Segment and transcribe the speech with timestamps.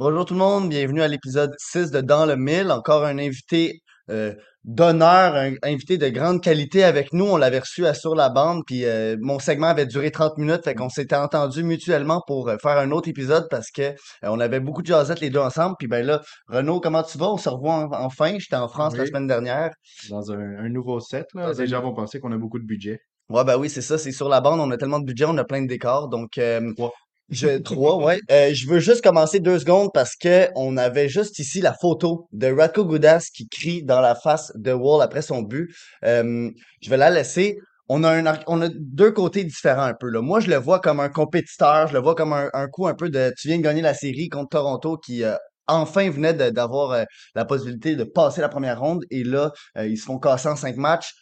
[0.00, 2.70] Bonjour tout le monde, bienvenue à l'épisode 6 de Dans le Mille.
[2.70, 4.32] Encore un invité euh,
[4.64, 7.26] d'honneur, un invité de grande qualité avec nous.
[7.26, 10.64] On l'avait reçu à Sur la bande, puis euh, mon segment avait duré 30 minutes,
[10.64, 14.60] fait qu'on s'était entendu mutuellement pour euh, faire un autre épisode parce que on avait
[14.60, 15.76] beaucoup de jasettes les deux ensemble.
[15.78, 17.28] Puis ben là, Renaud, comment tu vas?
[17.28, 18.38] On se revoit enfin.
[18.38, 19.68] J'étais en France la semaine dernière.
[20.08, 21.52] dans un, un nouveau set, là.
[21.52, 23.00] Les gens vont penser qu'on a beaucoup de budget.
[23.28, 25.36] Ouais, ben oui, c'est ça, c'est sur la bande, on a tellement de budget, on
[25.36, 26.08] a plein de décors.
[26.08, 26.72] Donc, euh.
[27.30, 28.20] Je, trois, ouais.
[28.30, 32.28] Euh, je veux juste commencer deux secondes parce que on avait juste ici la photo
[32.32, 35.74] de Radko Gudas qui crie dans la face de Wall après son but.
[36.04, 36.50] Euh,
[36.82, 37.56] je vais la laisser.
[37.88, 40.20] On a un, on a deux côtés différents un peu, là.
[40.20, 42.94] Moi, je le vois comme un compétiteur, je le vois comme un, un coup un
[42.94, 45.34] peu de, tu viens de gagner la série contre Toronto qui, euh,
[45.66, 49.98] enfin venait d'avoir euh, la possibilité de passer la première ronde et là, euh, ils
[49.98, 51.12] se font casser en cinq matchs.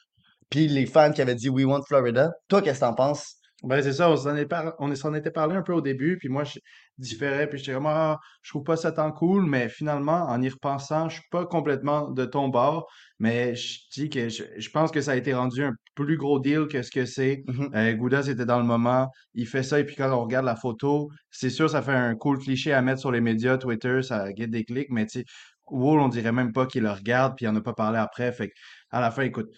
[0.50, 2.30] Puis les fans qui avaient dit We want Florida.
[2.48, 3.37] Toi, qu'est-ce que t'en penses?
[3.64, 6.16] Ben, c'est ça, on s'en est par- on s'en était parlé un peu au début,
[6.16, 6.60] puis moi, je
[6.96, 10.48] différais, puis j'étais comme, ah, je trouve pas ça tant cool, mais finalement, en y
[10.48, 14.92] repensant, je suis pas complètement de ton bord, mais je dis que je, je pense
[14.92, 17.42] que ça a été rendu un plus gros deal que ce que c'est.
[17.48, 17.70] Mhm.
[17.74, 20.54] Euh, Goudas était dans le moment, il fait ça, et puis quand on regarde la
[20.56, 24.32] photo, c'est sûr, ça fait un cool cliché à mettre sur les médias, Twitter, ça
[24.32, 25.24] guette des clics, mais tu sais,
[25.66, 28.32] Wall, on dirait même pas qu'il le regarde, puis il en a pas parlé après,
[28.32, 28.52] fait
[28.90, 29.48] à la fin, écoute,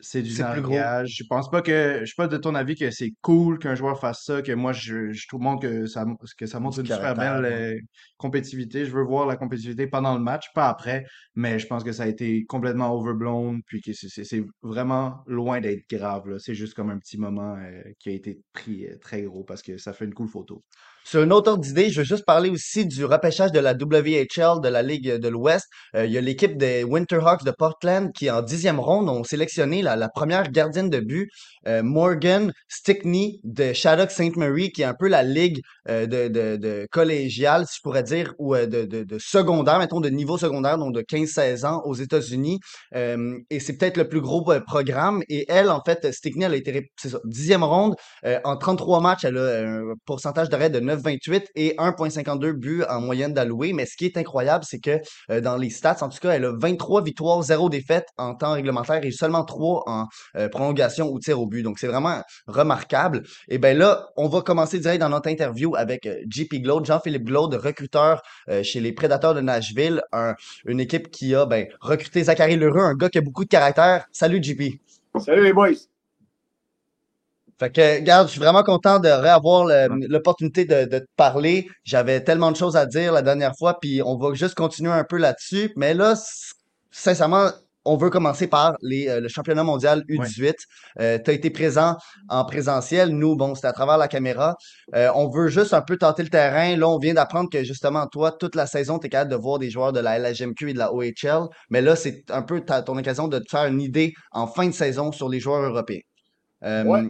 [0.00, 0.74] c'est du C'est plus gros.
[0.74, 1.14] nargage.
[1.18, 3.98] Je pense pas que, je suis pas de ton avis que c'est cool qu'un joueur
[4.00, 5.26] fasse ça, que moi, je, je
[5.60, 6.04] que ça,
[6.38, 7.76] que ça montre une super belle ouais.
[7.76, 7.80] euh,
[8.16, 8.84] compétitivité.
[8.86, 12.04] Je veux voir la compétitivité pendant le match, pas après, mais je pense que ça
[12.04, 16.38] a été complètement overblown, puis que c'est vraiment loin d'être grave.
[16.38, 19.62] C'est juste comme un petit moment euh, qui a été pris euh, très gros parce
[19.62, 20.64] que ça fait une cool photo.
[21.06, 24.62] Sur une autre ordre d'idée, je veux juste parler aussi du repêchage de la WHL
[24.62, 25.66] de la Ligue de l'Ouest.
[25.94, 29.82] Euh, il y a l'équipe des Winterhawks de Portland qui, en dixième ronde, ont sélectionné
[29.82, 31.30] la, première gardienne de but,
[31.66, 34.36] euh, Morgan Stickney de Shattuck St.
[34.36, 38.02] Mary, qui est un peu la ligue euh, de, de, de collégiale, si je pourrais
[38.02, 41.94] dire, ou euh, de, de, secondaire, mettons de niveau secondaire, donc de 15-16 ans aux
[41.94, 42.60] États-Unis.
[42.94, 45.22] Euh, et c'est peut-être le plus gros euh, programme.
[45.28, 47.94] Et elle, en fait, Stickney, elle a été, c'est dixième ronde.
[48.44, 53.32] En 33 matchs, elle a un pourcentage d'arrêt de 9,28 et 1,52 buts en moyenne
[53.34, 53.72] d'alloué.
[53.72, 54.98] Mais ce qui est incroyable, c'est que
[55.30, 58.52] euh, dans les stats, en tout cas, elle a 23 victoires, 0 défaites en temps
[58.52, 60.06] réglementaire et seulement 3 en
[60.36, 61.62] euh, prolongation ou tir au but.
[61.62, 63.22] Donc, c'est vraiment remarquable.
[63.48, 67.24] Et bien là, on va commencer direct dans notre interview avec euh, JP Glaude, Jean-Philippe
[67.24, 68.22] Glaude, recruteur
[68.62, 70.34] chez les Prédateurs de Nashville, un-
[70.66, 74.06] une équipe qui a ben, recruté Zachary Lheureux, un gars qui a beaucoup de caractère.
[74.12, 74.78] Salut JP.
[75.18, 75.70] Salut les boys.
[77.58, 79.66] Fait que, regarde, je suis vraiment content de réavoir
[80.08, 81.68] l'opportunité de, de te parler.
[81.84, 85.04] J'avais tellement de choses à dire la dernière fois, puis on va juste continuer un
[85.04, 85.72] peu là-dessus.
[85.76, 86.14] Mais là,
[86.90, 87.50] sincèrement,
[87.86, 90.16] on veut commencer par les, euh, le championnat mondial Ouais.
[90.26, 90.54] U18.
[91.00, 91.96] Euh, tu as été présent
[92.30, 93.10] en présentiel.
[93.10, 94.56] Nous, bon, c'était à travers la caméra.
[94.94, 96.76] Euh, on veut juste un peu tenter le terrain.
[96.76, 99.58] Là, on vient d'apprendre que justement, toi, toute la saison, tu es capable de voir
[99.58, 101.48] des joueurs de la LHMQ et de la OHL.
[101.68, 104.66] Mais là, c'est un peu ta- ton occasion de te faire une idée en fin
[104.66, 106.00] de saison sur les joueurs européens.
[106.86, 107.02] Ouais.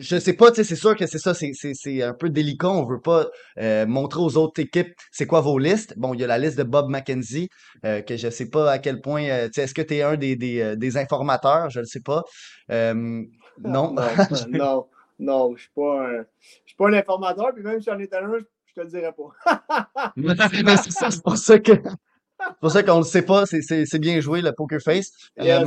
[0.00, 2.14] Euh, je sais pas, tu sais, c'est sûr que c'est ça, c'est c'est- c'est un
[2.14, 2.68] peu délicat.
[2.68, 3.28] On veut pas
[3.58, 5.94] euh, montrer aux autres équipes c'est quoi vos listes.
[5.98, 7.48] Bon, il y a la liste de Bob McKenzie,
[7.84, 10.02] euh, que je sais pas à quel point, euh, tu sais, est-ce que tu es
[10.02, 11.70] un des, des, euh, des informateurs?
[11.70, 12.22] Je ne sais pas.
[12.70, 13.94] Euh, non.
[14.48, 14.86] Non, non,
[15.18, 18.16] non, je suis pas un, je suis pas un informateur, puis même si j'en étais
[18.16, 20.12] un, je, te le dirais pas.
[20.16, 20.34] Mais
[20.82, 23.44] c'est ça, c'est pour ça que c'est pour ça qu'on le sait pas.
[23.44, 25.10] C'est c'est- c'est bien joué, le Poker Face.
[25.44, 25.60] Yes.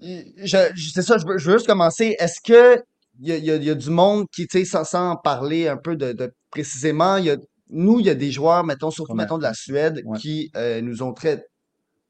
[0.00, 2.16] C'est ça, je veux, je veux juste commencer.
[2.18, 2.82] Est-ce que
[3.20, 5.16] il y a, il y a- il y a du monde qui, tu sais, sans,
[5.16, 7.36] parler un peu de, de précisément, il y a,
[7.70, 10.18] nous, il y a des joueurs, mettons, surtout, mettons, de la Suède, Ouais.
[10.18, 11.44] qui euh, nous ont très,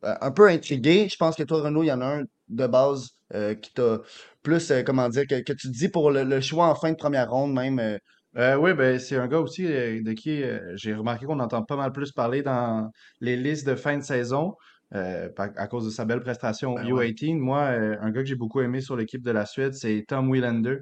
[0.05, 1.09] euh, un peu intrigués.
[1.11, 4.00] Je pense que toi, Renaud, il y en a un de base euh, qui t'a
[4.43, 7.31] plus, comment dire, que, que tu dis pour le, le choix en fin de première
[7.31, 7.99] ronde, même.
[8.37, 11.62] Euh, oui, ben, c'est un gars aussi euh, de qui euh, j'ai remarqué qu'on entend
[11.62, 14.55] pas mal plus parler dans les listes de fin de saison
[14.94, 17.08] euh, à cause de sa belle prestation au ben ouais.
[17.11, 17.38] U18.
[17.38, 20.31] Moi, euh, un gars que j'ai beaucoup aimé sur l'équipe de la Suède, c'est Tom
[20.31, 20.79] Wielander.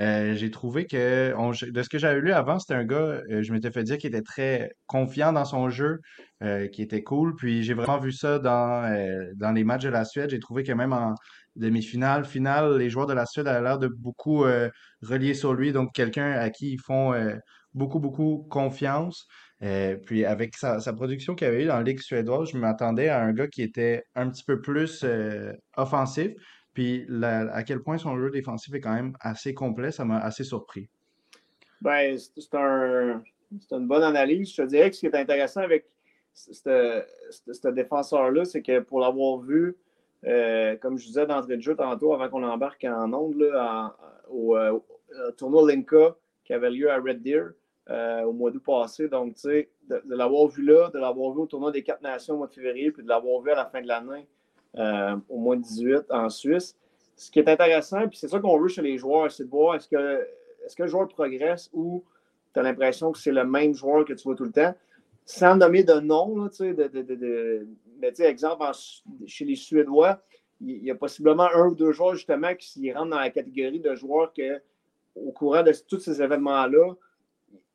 [0.00, 3.52] Euh, j'ai trouvé que, on- de ce que j'avais lu avant, c'était un gars, je
[3.52, 6.00] m'étais fait dire qu'il était très confiant dans son jeu,
[6.72, 7.36] qui était cool.
[7.36, 8.92] Puis j'ai vraiment vu ça dans,
[9.36, 10.30] dans les matchs de la Suède.
[10.30, 11.14] J'ai trouvé que même en
[11.56, 14.44] demi-finale, finale, les joueurs de la Suède avaient l'air de beaucoup
[15.02, 15.72] relier sur lui.
[15.72, 17.14] Donc quelqu'un à qui ils font
[17.72, 19.26] beaucoup, beaucoup confiance.
[19.64, 23.22] Euh, puis avec sa, production qu'il avait eu dans la Ligue suédoise, je m'attendais à
[23.22, 26.32] un gars qui était un petit peu plus euh, offensif.
[26.74, 30.42] Puis à quel point son jeu défensif est quand même assez complet, ça m'a assez
[30.42, 30.88] surpris.
[31.80, 33.22] Ben, c'est c'est un,
[33.60, 34.50] c'est une bonne analyse.
[34.50, 35.86] Je te dirais que ce qui est intéressant avec
[36.34, 39.76] ce défenseur-là, c'est que pour l'avoir vu,
[40.26, 43.48] euh, comme je disais d'entrée de jeu tantôt, avant qu'on embarque en onde,
[44.28, 47.52] au, au tournoi Linka qui avait lieu à Red Deer,
[47.90, 49.08] euh, au mois d'août passé.
[49.08, 52.34] Donc, tu sais, de, l'avoir vu là, de l'avoir vu au tournoi des quatre nations
[52.34, 54.26] au mois de février, puis de l'avoir vu à la fin de l'année
[54.76, 56.76] euh, au mois de 18 en Suisse.
[57.16, 59.76] Ce qui est intéressant, puis c'est ça qu'on veut chez les joueurs, c'est de voir
[59.76, 59.96] est-ce que,
[60.66, 62.02] est que le joueur progresse ou
[62.52, 64.74] tu as l'impression que c'est le même joueur que tu vois tout le temps.
[65.26, 67.66] Sans nommer de nom, tu sais, de, de, de,
[67.98, 68.64] mais exemple,
[69.26, 70.20] chez les Suédois,
[70.60, 73.94] il y a possiblement un ou deux joueurs justement qui rentrent dans la catégorie de
[73.94, 74.60] joueurs que,
[75.14, 76.94] au courant de tous ces événements-là,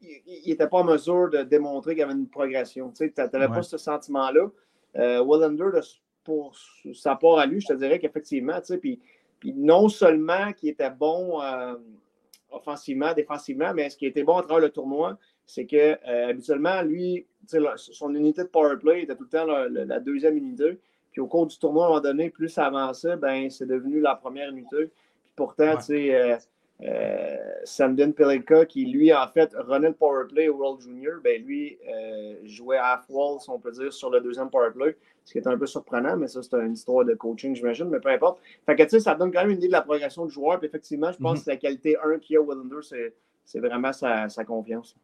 [0.02, 2.92] il n'était pas en mesure de démontrer qu'il y avait une progression.
[2.92, 4.50] Tu n'avais pas ce sentiment-là.
[4.98, 5.80] Euh, Wallander,
[6.24, 6.56] pour
[6.94, 9.00] sa part à lui, je te dirais qu'effectivement, puis,
[9.40, 11.76] puis non seulement qu'il était bon euh,
[12.52, 16.82] offensivement, défensivement, mais ce qui était bon à travers le tournoi, c'est que euh, habituellement,
[16.82, 17.26] lui,
[17.76, 20.80] son unité de power play était tout le temps la, deuxième unité.
[21.12, 24.00] Puis au cours du tournoi, à un moment donné, plus ça avançait, ben, c'est devenu
[24.00, 24.86] la première unité.
[25.24, 26.38] Puis pourtant, tu sais,
[26.82, 27.36] euh,
[27.66, 32.36] Samden Pelika, qui lui, en fait, runait le powerplay au World Junior, ben lui euh,
[32.46, 34.96] jouait half-wall, si on peut dire, sur le deuxième powerplay,
[35.26, 38.00] ce qui est un peu surprenant, mais ça, c'est une histoire de coaching, j'imagine, mais
[38.00, 38.40] peu importe.
[38.66, 40.58] Fait que, tu sais, ça donne quand même une idée de la progression du joueur,
[40.60, 41.46] puis effectivement, je pense mm-hmm.
[41.46, 44.96] que la qualité 1 qu'il y a au c'est vraiment sa, sa confiance.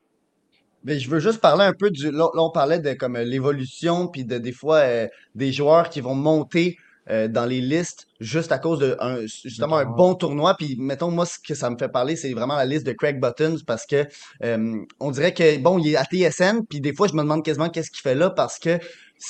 [0.85, 2.11] Mais je veux juste parler un peu du.
[2.11, 6.13] Là, on parlait de comme l'évolution, puis de des fois euh, des joueurs qui vont
[6.13, 6.77] monter
[7.09, 10.55] euh, dans les listes juste à cause de un, justement un bon tournoi.
[10.57, 13.21] Puis mettons, moi, ce que ça me fait parler, c'est vraiment la liste de Craig
[13.21, 14.07] Buttons parce que
[14.43, 17.43] euh, on dirait que bon, il est à TSN, puis des fois, je me demande
[17.43, 18.79] quasiment qu'est-ce qu'il fait là parce que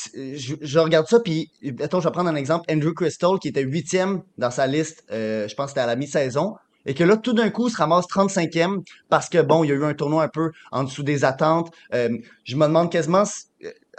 [0.05, 4.23] je, regarde ça, puis mettons, je vais prendre un exemple, Andrew Crystal, qui était huitième
[4.37, 6.55] dans sa liste, euh, je pense que c'était à la mi-saison
[6.87, 9.75] et que là, tout d'un coup, se ramasse 35e parce que, bon, il y a
[9.75, 11.71] eu un tournoi un peu en dessous des attentes.
[11.91, 13.25] je me demande quasiment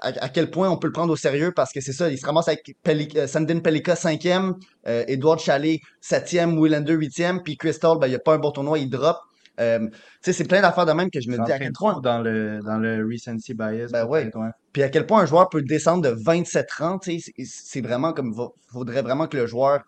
[0.01, 2.27] à, quel point on peut le prendre au sérieux parce que c'est ça, il se
[2.27, 2.77] ramasse avec
[3.17, 4.55] euh, Sandin Pelika 5e,
[4.87, 8.51] euh, Edward Chalet 7e, Willander 8e, puis Crystal, ben, il n'y a pas un bon
[8.51, 9.17] tournoi, il drop.
[9.59, 12.01] Euh, tu sais, c'est plein d'affaires de même que je me dis à quel point.
[12.01, 13.89] Dans le, dans le recency bias.
[13.91, 14.31] Ben ouais.
[14.73, 18.13] Puis à quel point un joueur peut descendre de 27 rangs, tu sais, c'est vraiment
[18.13, 18.35] comme.
[18.71, 19.83] Faudrait vraiment que le joueur.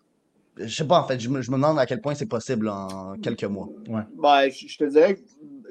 [0.57, 2.69] Je sais pas, en fait, je me, je me demande à quel point c'est possible
[2.69, 3.69] en quelques mois.
[3.89, 4.03] Ouais.
[4.21, 5.21] Ben, je, te dirais que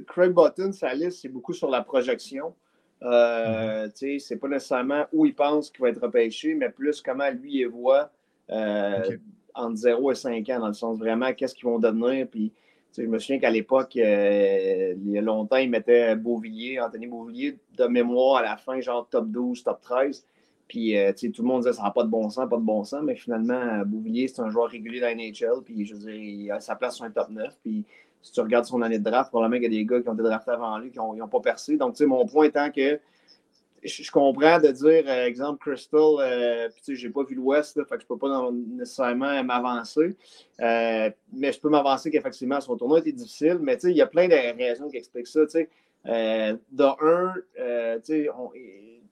[0.07, 2.55] Craig Button, sa liste, c'est beaucoup sur la projection.
[3.03, 7.29] Euh, mm C'est pas nécessairement où il pense qu'il va être repêché, mais plus comment
[7.29, 8.09] lui il voit
[8.51, 9.17] euh,
[9.53, 12.27] entre 0 et 5 ans, dans le sens vraiment qu'est-ce qu'ils vont devenir.
[12.27, 12.51] Puis,
[12.97, 17.57] je me souviens qu'à l'époque, euh, il y a longtemps, il mettait Beauvillier, Anthony Beauvillier,
[17.77, 20.25] de mémoire à la fin, genre top 12, top 13.
[20.67, 22.83] Puis, euh, tout le monde disait ça n'a pas de bon sens, pas de bon
[22.83, 26.15] sens, mais finalement, Beauvillier, c'est un joueur régulier dans la NHL, puis je veux dire,
[26.15, 27.57] il a sa place sur un top 9.
[27.63, 27.85] Puis,
[28.27, 30.13] si tu regardes son année de draft, probablement qu'il y a des gars qui ont
[30.13, 31.77] été draftés avant lui qui n'ont pas percé.
[31.77, 32.99] Donc, tu sais, mon point étant que
[33.83, 37.95] je, comprends de dire, euh, exemple, Crystal, euh, tu sais, j'ai pas vu l'Ouest, fait
[37.95, 40.17] que je peux pas nécessairement m'avancer.
[40.59, 43.59] Euh, mais je peux m'avancer qu'effectivement, son tournoi était difficile.
[43.61, 45.45] Mais tu sais, il y a plein de raisons qui expliquent ça.
[45.45, 45.69] Tu sais,
[46.05, 48.01] de un,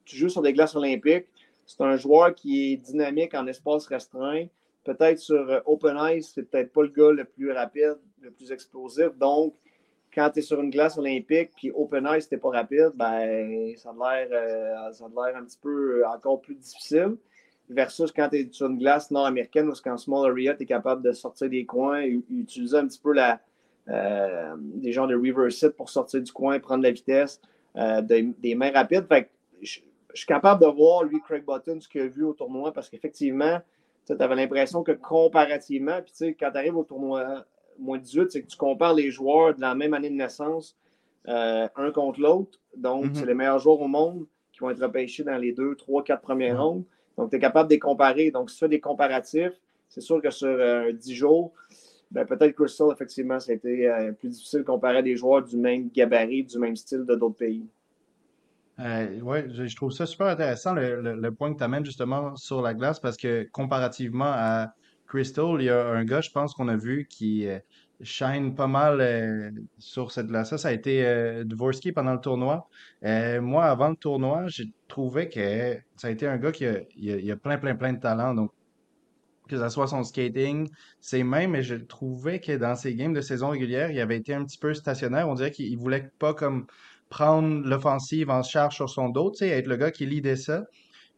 [0.04, 1.26] tu joues sur des glaces olympiques.
[1.64, 4.46] C'est un joueur qui est dynamique en espace restreint.
[4.86, 9.10] Peut-être sur Open Ice, c'est peut-être pas le gars le plus rapide, le plus explosif.
[9.18, 9.54] Donc,
[10.16, 13.90] quand tu es sur une glace olympique, puis open ice, t'es pas rapide, ben, ça
[13.90, 17.16] a l'air euh, un petit peu euh, encore plus difficile.
[17.68, 21.02] Versus quand tu es sur une glace nord-américaine, où qu'en small area, tu es capable
[21.02, 23.40] de sortir des coins, et, utiliser un petit peu la,
[23.88, 27.40] euh, des genres de reverse sit pour sortir du coin, prendre la vitesse,
[27.74, 29.06] des, mains rapides.
[29.06, 29.28] Fait
[29.60, 29.80] je,
[30.14, 33.60] suis capable de voir, lui, Craig Button, ce qu'il a vu au tournoi, parce qu'effectivement,
[34.06, 37.44] tu avais l'impression que comparativement, puis quand tu arrives au tournoi
[37.78, 40.76] moins 18, c'est que tu compares les joueurs de la même année de naissance
[41.28, 42.58] euh, un contre l'autre.
[42.76, 43.14] Donc, mhm.
[43.14, 46.22] c'est les meilleurs joueurs au monde qui vont être repêchés dans les deux, trois, quatre
[46.22, 46.84] premières rondes.
[47.18, 48.30] Donc, tu es capable de les comparer.
[48.30, 51.52] Donc, si tu fais des comparatifs, c'est sûr que sur euh, 10 jours,
[52.10, 55.56] ben, peut-être Crystal, effectivement, ça a été euh, plus difficile de comparer des joueurs du
[55.56, 57.66] même gabarit, du même style de d'autres pays.
[58.78, 62.74] Euh, oui, je, trouve ça super intéressant le point que tu amènes justement sur la
[62.74, 64.74] glace parce que comparativement à
[65.06, 67.58] Crystal, il y a un gars, je pense qu'on a vu qui euh,
[68.02, 72.68] shine pas mal euh, sur cette glace Ça a été euh, Dvorsky pendant le tournoi.
[73.02, 77.30] moi, avant le tournoi, j'ai trouvé que ça a été un gars qui a, il
[77.30, 78.34] a, plein, plein, plein de talent.
[78.34, 78.50] Donc,
[79.48, 80.68] que ce soit son skating,
[81.00, 84.34] c'est même, mais je trouvais que dans ses games de saison régulière, il avait été
[84.34, 85.28] un petit peu stationnaire.
[85.28, 86.66] On dirait qu'il voulait pas comme
[87.08, 90.64] prendre l'offensive en charge sur son dos, être le gars qui lidait ça.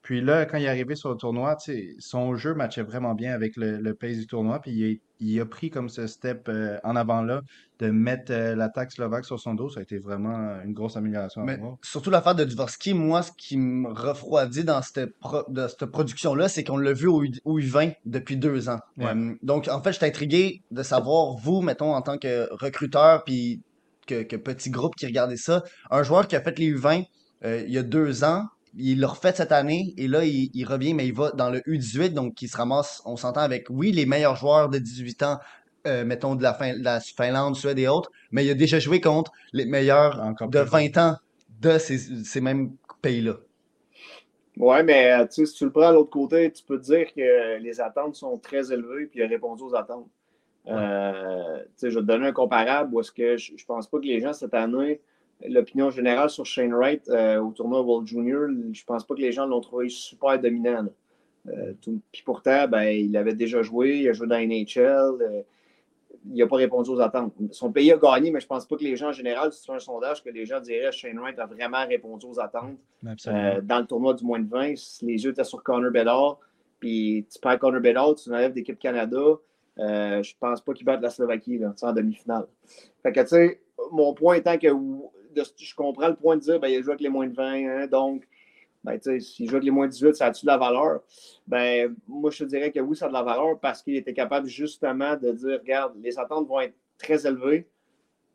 [0.09, 1.57] Puis là, quand il est arrivé sur le tournoi,
[1.99, 4.61] son jeu matchait vraiment bien avec le, le pace du tournoi.
[4.61, 7.43] Puis il, a pris comme ce step euh, en avant-là
[7.79, 9.69] de mettre euh, l'attaque slovaque sur son dos.
[9.69, 11.43] Ça a été vraiment une grosse amélioration.
[11.45, 15.15] Mais surtout l'affaire de Dvorsky, moi, ce qui me refroidit dans cette,
[15.69, 18.79] cette production-là, c'est qu'on l'a vu au, U20 depuis deux ans.
[19.01, 23.25] Euh, donc, en fait, je suis intrigué de savoir, vous, mettons, en tant que recruteur,
[23.25, 23.61] puis
[24.09, 25.63] que, que petit groupe qui regardait ça.
[25.91, 27.05] Un joueur qui a fait les U20
[27.45, 28.45] euh, il y a deux ans,
[28.77, 31.61] il l'a refait cette année et là, il, il revient, mais il va dans le
[31.61, 35.39] U18, donc il se ramasse, on s'entend avec, oui, les meilleurs joueurs de 18 ans,
[35.87, 38.79] euh, mettons de la, fin, de la Finlande, Suède et autres, mais il a déjà
[38.79, 40.69] joué contre les meilleurs Encore de plus.
[40.69, 41.17] 20 ans
[41.61, 42.73] de ces, ces mêmes
[43.03, 43.35] pays-là.
[44.57, 47.07] Ouais, mais tu sais, si tu le prends à l'autre côté, tu peux te dire
[47.15, 50.09] que les attentes sont très élevées puis il a répondu aux attentes.
[50.69, 54.05] Euh, je vais te donner un comparable où est-ce que je, je pense pas que
[54.05, 55.01] les gens cette année,
[55.47, 59.33] l'opinion générale sur Shane Wright euh, au tournoi World Junior, je pense pas que les
[59.33, 60.87] gens l'ont trouvé super dominant.
[61.49, 61.73] Euh,
[62.13, 65.45] Puis pourtant, ben, il avait déjà joué, il a joué dans NHL,
[66.31, 67.33] il n'a pas répondu aux attentes.
[67.53, 69.67] Son pays a gagné, mais je pense pas que les gens en général, si tu
[69.67, 72.77] fais un sondage, que les gens diraient Shane Wright a vraiment répondu aux attentes.
[73.03, 76.39] Dans le tournoi du moins de 20, si les yeux étaient sur Connor Bedard,
[76.81, 79.19] puis tu perds Connor Bedard, tu enlèves d'équipe Canada,
[79.79, 82.47] euh, je pense pas qu'il batte la Slovaquie là, en demi-finale.
[83.03, 83.61] Fait que, tu sais,
[83.93, 87.09] mon point étant que de- je comprends le point de dire, ben, joué avec les
[87.09, 88.27] moins de 20, hein, donc,
[88.83, 91.01] ben, tu sais, s'il joue avec les moins de 18, ça a-tu de la valeur?
[91.47, 94.15] Ben, moi, je te dirais que oui, ça a de la valeur parce qu'il était
[94.15, 97.69] capable justement de dire, regarde, les attentes vont être très élevées,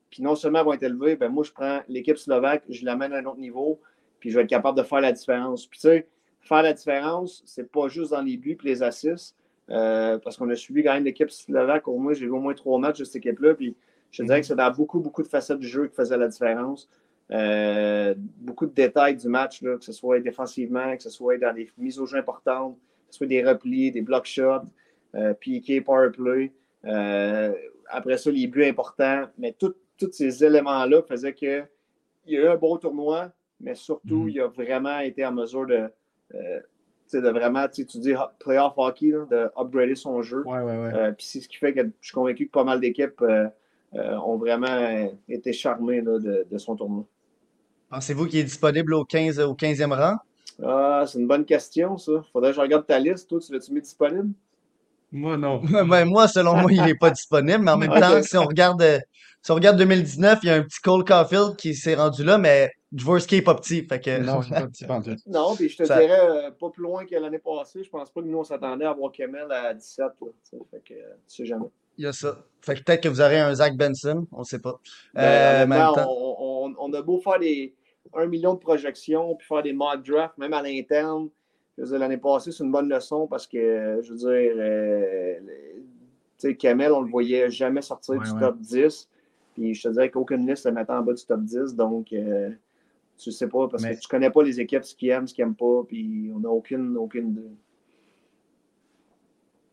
[0.10, 3.14] puis non seulement elles vont être élevées, ben, moi, je prends l'équipe slovaque, je l'amène
[3.14, 3.82] à un autre niveau,
[4.20, 5.66] puis je vais être capable de faire la différence.
[5.66, 6.08] Puis, tu sais,
[6.40, 9.36] faire la différence, c'est pas juste dans les buts et les assists,
[9.74, 11.88] euh, parce qu'on a suivi quand même l'équipe slovaque.
[11.88, 13.56] Au moins, j'ai vu au moins trois matchs de cette équipe-là.
[13.56, 13.75] Puis
[14.12, 16.27] je te dirais que c'est dans beaucoup, beaucoup de facettes du jeu qui faisait la
[16.27, 16.88] différence.
[17.32, 21.53] Euh, beaucoup de détails du match, là, que ce soit défensivement, que ce soit dans
[21.53, 24.68] des mises au jeu importantes, que ce soit des replis, des block shots,
[25.15, 26.51] euh, piqué, power play.
[26.86, 27.53] Euh,
[27.88, 29.24] après ça, les buts importants.
[29.38, 29.74] Mais tous
[30.12, 31.68] ces éléments-là faisaient qu'il
[32.27, 34.30] y a eu un bon tournoi, mais surtout, Mhm.
[34.30, 35.89] il a vraiment été en mesure de,
[37.12, 40.43] de vraiment, tu dis playoff hockey, là, de upgrader son jeu.
[40.45, 40.93] Ouais, ouais, ouais.
[40.93, 43.48] Euh, Puis c'est ce qui fait que je suis convaincu que pas mal d'équipes euh,
[43.95, 47.05] euh, ont vraiment été charmées là, de, de son tournoi.
[47.89, 50.17] Pensez-vous qu'il est disponible au 15, au 15e rang?
[50.63, 52.24] Ah, c'est une bonne question, ça.
[52.31, 53.29] Faudrait que je regarde ta liste.
[53.29, 54.33] Toi, tu l'as-tu mis disponible?
[55.13, 55.62] Moi, non.
[55.88, 58.82] Ben, moi, selon moi, il n'est pas disponible, mais en même temps, si on regarde,
[58.82, 59.00] euh,
[59.41, 62.38] si on regarde 2019, il y a un petit Cole Caulfield qui s'est rendu là,
[62.38, 63.86] mais Dvorsky est pas petit.
[63.88, 64.53] Fait que, Non, c'est
[64.88, 65.24] pas petit.
[65.27, 67.84] Non, puis je te Ça- dirais euh, pas plus loin que l'année passée.
[67.84, 70.05] Je pense pas que nous, on s'attendait à voir Kemel à 17.
[70.05, 70.58] Là, tu sais.
[70.72, 71.65] fait que, euh, tu sais jamais.
[71.98, 72.38] il y a ça.
[72.62, 74.79] Fait que peut-être que vous aurez un Zach Benson, on sait pas.
[75.13, 77.75] Ben, Euh, mais en honnêtement, même temps- on, on- on a beau faire des
[78.15, 81.29] 1 million de projections, puis faire des mock drafts, même à l'interne.
[81.77, 85.39] Je veux dire, L'année passée, c'est une bonne leçon parce que, je veux dire, euh,
[86.38, 88.39] sais, Kamel, on le voyait jamais sortir Ouais, du ouais.
[88.39, 89.10] top 10.
[89.56, 91.75] Puis je te dirais qu'aucune liste le mettait en bas du top 10.
[91.75, 92.50] Donc, euh,
[93.18, 95.34] tu sais pas parce Mais- que tu connais pas les équipes, ce qu'ils aiment, ce
[95.34, 95.84] qu'ils n'aiment pas.
[95.88, 97.56] Puis on n'a aucune, aucune.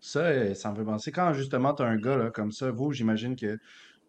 [0.00, 1.12] Ça, euh, ça me fait penser.
[1.12, 3.58] Quand justement tu as un gars là, comme ça, vous, j'imagine que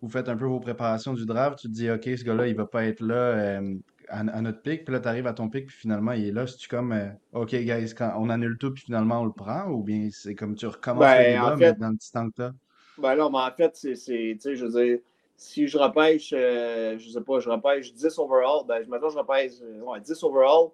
[0.02, 2.56] vous faites un peu vos préparations du draft, tu te dis, OK, ce gars-là, il
[2.56, 3.16] va pas être là
[3.60, 3.76] euh,
[4.12, 6.32] à, à notre pic, puis là, tu arrives à ton pic, puis finalement, il est
[6.32, 6.46] là.
[6.46, 9.84] C'est-tu comme, euh, OK, guys, quand on annule tout, puis finalement, on le prend, ou
[9.84, 12.36] bien c'est comme tu recommences Ben, le débat, en mais dans le petit temps que
[12.36, 12.52] t'as?
[12.98, 15.00] Ben non, mais en fait, c'est, tu sais, je veux dire,
[15.38, 19.18] si je repêche, euh, je sais pas, je repêche 10 overall, ben, je m'attends, je
[19.18, 20.70] repêche euh, ouais, 10 overall,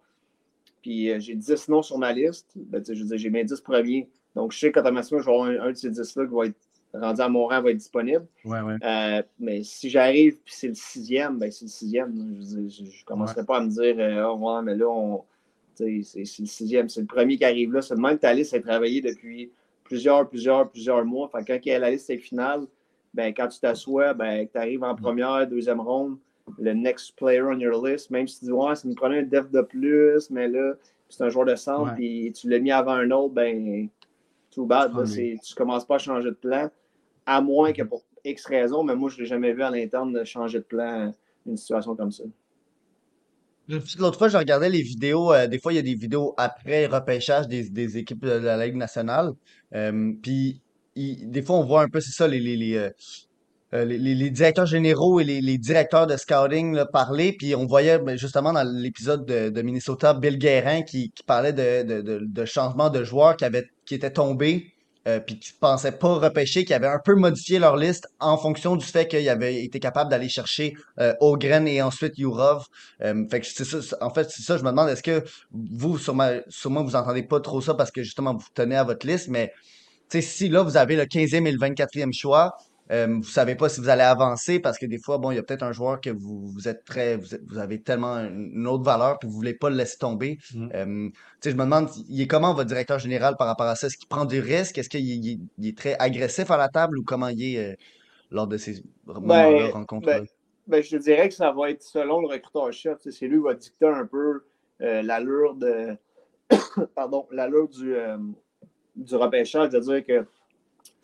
[0.82, 3.29] puis euh, j'ai 10 noms sur ma liste, ben, tu sais, je veux dire, j'ai
[3.29, 4.10] mes 10 premiers.
[4.36, 6.66] Donc, je sais qu'automatiquement, je vais avoir un, un de ces 10-là qui va être
[6.94, 8.25] rendu à mon rang, va être disponible.
[8.46, 8.75] Ouais, ouais.
[8.84, 12.15] Euh, mais si j'arrive puis c'est le sixième, ben c'est le sixième.
[12.15, 12.24] là.
[12.70, 15.24] Je ne commencerai pas à me dire euh, Ah, ouais, mais là, on,
[15.75, 16.89] tu c'est c'est le sixième.
[16.89, 17.82] C'est le premier qui arrive là.
[17.82, 19.51] C'est le même que ta liste est travaillée depuis
[19.84, 21.29] plusieurs, plusieurs, plusieurs mois.
[21.29, 22.65] Fait que quand il y a la liste est finale,
[23.13, 26.17] ben, quand tu t'assois, ben, tu arrives en première, deuxième ronde,
[26.60, 29.24] le next player on your list, même si tu dis Ouais, ça me prenait un
[29.24, 30.74] def de plus, mais là,
[31.10, 33.89] c'est un joueur de centre, puis tu l'as mis avant un autre, ben
[34.57, 34.91] too bad.
[34.91, 36.69] là, c'est- tu commences pas à changer de plan,
[37.25, 40.11] à moins que pour X raison, mais moi, je ne l'ai jamais vu à l'interne
[40.11, 41.13] de changer de plan
[41.45, 42.23] une situation comme ça.
[43.99, 45.33] L'autre fois, je regardais les vidéos.
[45.33, 48.65] euh, des fois, il y a des vidéos après repêchage des, des équipes de la
[48.65, 49.33] Ligue nationale.
[49.75, 50.61] Euh, puis,
[50.95, 52.89] des fois, on voit un peu, c'est ça, les, les, les, euh,
[53.85, 57.33] les, les- les directeurs généraux et les, les directeurs de scouting là, parler.
[57.33, 61.53] Puis, on voyait ben, justement dans l'épisode de, de Minnesota, Bill Guérin qui, qui parlait
[61.53, 64.74] de, de, de, changement de joueurs qui, avaient, qui étaient tombés.
[65.08, 68.75] euh, puis qui pensaient pas repêcher, qui avaient un peu modifié leur liste en fonction
[68.75, 72.65] du fait qu'ils avaient été capables d'aller chercher euh, Ogren et ensuite Yurov.
[73.03, 75.98] Euh, fait que c'est ça, en fait, c'est ça, je me demande, est-ce que vous,
[75.98, 79.29] sûrement, sûrement, vous entendez pas trop ça parce que justement, vous tenez à votre liste,
[79.29, 79.53] mais
[80.10, 82.58] si là, vous avez le 15e et le 24e choix,
[82.91, 85.38] euh, vous savez pas si vous allez avancer parce que des fois, bon, il y
[85.39, 88.65] a peut-être un joueur que vous, vous êtes très, vous, êtes- vous avez tellement une
[88.67, 90.38] autre valeur puis vous voulez pas le laisser tomber.
[90.53, 90.70] Mm.
[90.74, 93.75] Euh, tu sais, je me demande, il est comment votre directeur général par rapport à
[93.75, 93.88] ça?
[93.88, 94.77] Est-ce qu'il prend du risque?
[94.77, 97.74] Est-ce qu'il il est, il est très agressif à la table ou comment il est
[97.74, 97.75] euh,
[98.32, 100.20] lors de ces moments-là, Ben, rencontres-là?
[100.20, 100.27] ben,
[100.67, 103.00] ben, je dirais que ça va être selon le recruteur-chef.
[103.10, 104.44] C'est lui qui va dicter un peu
[104.82, 105.98] euh, l'allure de
[106.96, 108.17] pardon, l'allure du, euh,
[108.96, 110.25] du repêchage, c'est-à-dire que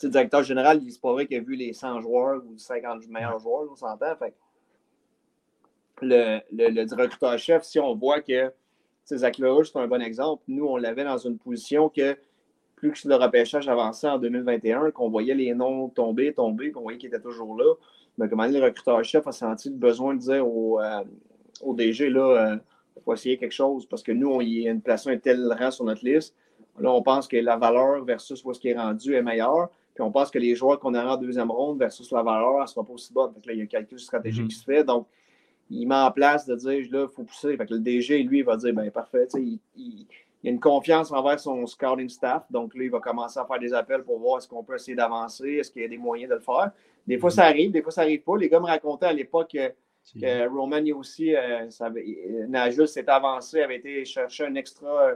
[0.04, 2.60] le directeur général, il se pas vrai qu'il a vu les 100 joueurs ou les
[2.60, 4.16] 50 meilleurs joueurs, on s'entend.
[4.18, 4.34] Fait
[6.02, 8.52] le, le, le directeur-chef, si on voit que
[9.06, 12.18] Zach Lerouge, c'est un bon exemple, nous, on l'avait dans une position que
[12.76, 16.98] plus que le repêchage avançait en 2021, qu'on voyait les noms tomber, tomber, qu'on voyait
[16.98, 17.74] qu'ils étaient toujours là,
[18.18, 21.04] mais comment le recruteur-chef a senti le besoin de dire au, euh,
[21.62, 22.60] au DG, là,
[22.96, 25.52] il faut essayer quelque chose parce que nous, on y a une place un tel
[25.60, 26.36] rang sur notre liste.
[26.80, 29.70] Là, on pense que la valeur versus où ce qui est rendu est meilleure.
[29.94, 32.62] Puis on pense que les joueurs qu'on a en deuxième ronde versus la valeur, elle
[32.62, 33.34] ne sera pas aussi bonne.
[33.46, 34.48] là, il y a un calcul stratégique mm-hmm.
[34.48, 34.84] qui se fait.
[34.84, 35.08] Donc,
[35.70, 37.56] il met en place de dire là, il faut pousser.
[37.56, 39.28] Fait que le DG, lui, il va dire ben parfait.
[39.36, 40.08] Il, il,
[40.44, 42.44] il, a une confiance envers son scouting staff.
[42.52, 44.96] Donc là, il va commencer à faire des appels pour voir est-ce qu'on peut essayer
[44.96, 46.72] d'avancer, est-ce qu'il y a des moyens de le faire.
[47.08, 47.34] Des fois, mm-hmm.
[47.34, 48.38] ça arrive, des fois, ça n'arrive pas.
[48.38, 49.74] Les gars me racontaient à l'époque que
[50.20, 55.16] que Roman aussi, euh, euh s'est avancé, avait été chercher un extra, euh,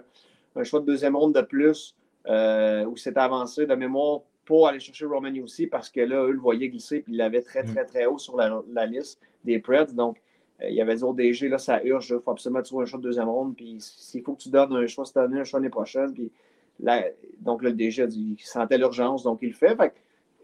[0.56, 1.96] un choix de deuxième ronde de plus,
[2.28, 6.32] euh, où s'est avancé de mémoire pour aller chercher Roman aussi, parce que là, eux
[6.32, 9.94] le voyaient glisser, puis il l'avait très, très, très haut sur la, liste des Preds.
[9.94, 10.22] Donc,
[10.66, 13.04] il avait dit au DG, là, ça urge, il faut absolument trouver un choix de
[13.04, 15.70] deuxième ronde, puis s'il faut que tu donnes un choix cette année, un choix l'année
[15.70, 16.32] prochaine, puis
[17.42, 19.76] donc là, le DG a dit, il sentait l'urgence, donc il le fait.
[19.76, 19.94] fait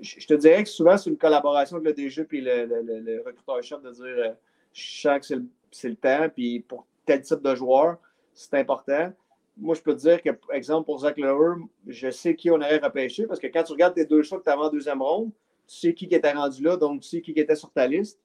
[0.01, 3.81] je te dirais que souvent, c'est une collaboration avec le DG et le, le, recruteur-chef
[3.81, 4.33] de dire euh,
[4.73, 5.41] je sens que
[5.71, 7.97] c'est le, temps, puis pour tel type de joueur,
[8.33, 9.13] c'est important.
[9.57, 11.57] Moi, je peux te dire que, exemple, pour Zach Lower,
[11.87, 14.43] je sais qui on aurait repêché parce que quand tu regardes tes deux choix que
[14.43, 15.31] tu avais en deuxième ronde,
[15.67, 18.19] tu sais qui était rendu là, donc tu sais qui était sur ta liste.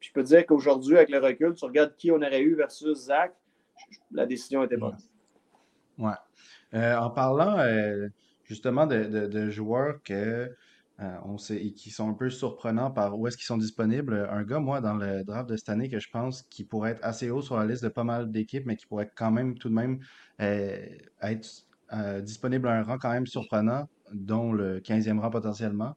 [0.00, 2.54] Puis je peux te dire qu'aujourd'hui, avec le recul, tu regardes qui on aurait eu
[2.54, 3.34] versus Zach,
[4.10, 4.96] la décision était bonne.
[5.98, 6.10] Ouais.
[6.74, 8.08] Euh, en parlant euh,
[8.44, 10.50] justement de, de, joueurs que
[11.00, 14.28] euh, on sait, qui sont un peu surprenants par où est-ce qu'ils sont disponibles.
[14.30, 17.04] Un gars, moi, dans le draft de cette année, que je pense qui pourrait être
[17.04, 19.68] assez haut sur la liste de pas mal d'équipes, mais qui pourrait quand même tout
[19.68, 20.00] de même
[20.42, 21.48] être
[21.92, 25.96] euh, disponible à un rang quand même surprenant, dont le 15e rang potentiellement.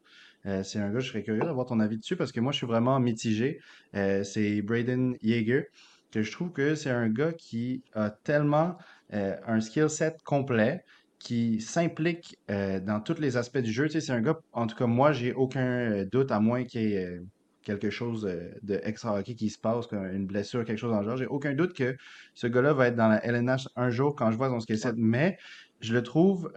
[0.63, 2.67] c'est un gars, je serais curieux d'avoir ton avis dessus parce que moi, je suis
[2.67, 3.60] vraiment mitigé.
[3.93, 5.67] c'est Braden Yeager,
[6.12, 8.77] que je trouve que c'est un gars qui a tellement
[9.12, 10.84] un skill set complet
[11.25, 13.88] qui s'implique euh, dans tous les aspects du jeu.
[13.89, 17.03] C'est un gars, en tout cas, moi, j'ai aucun euh, doute, à moins qu'il ait
[17.03, 17.25] euh,
[17.65, 18.23] quelque chose
[18.62, 21.17] de extra-hockey qui se passe, une blessure, quelque chose dans le genre.
[21.17, 21.97] J'ai aucun doute que
[22.34, 24.95] ce gars-là va être dans la LNH un jour quand je vois son skill set.
[24.97, 25.38] Mais
[25.82, 26.51] je le trouve,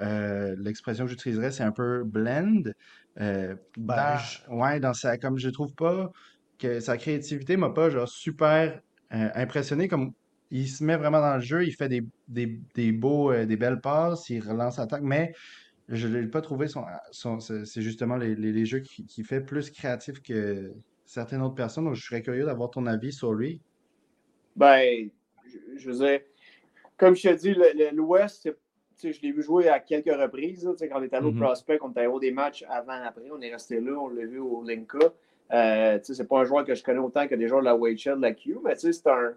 [0.59, 2.63] l'expression que j'utiliserais, c'est un peu blend.
[3.21, 6.13] Euh, dans, ouais, dans sa, comme je trouve pas
[6.59, 10.13] que sa créativité m'a pas genre super impressionné comme
[10.51, 13.81] il se met vraiment dans le jeu, il fait des, des, beaux, euh, des belles
[13.81, 15.35] passes, il relance l'attaque, mais
[15.89, 20.23] je ne l'ai pas trouvé son, c'est justement les, jeux qui, qui, fait plus créatif
[20.23, 20.73] que
[21.09, 21.85] certaines autres personnes.
[21.85, 23.61] Donc, je serais curieux d'avoir ton avis sur lui.
[24.55, 25.09] Ben,
[25.77, 26.21] je, veux dire,
[26.97, 27.57] comme je te dis,
[27.93, 28.51] l'Ouest,
[29.03, 30.69] je l'ai vu jouer à quelques reprises.
[30.79, 31.41] quand on est allé au mm-hmm.
[31.41, 33.31] Prospect, on était allé des matchs avant après.
[33.33, 34.99] On est resté là, on l'a vu au Linka.
[35.51, 38.17] Euh, c'est pas un joueur que je connais autant que des joueurs de la WHL,
[38.17, 39.33] de la Q, mais c'est un,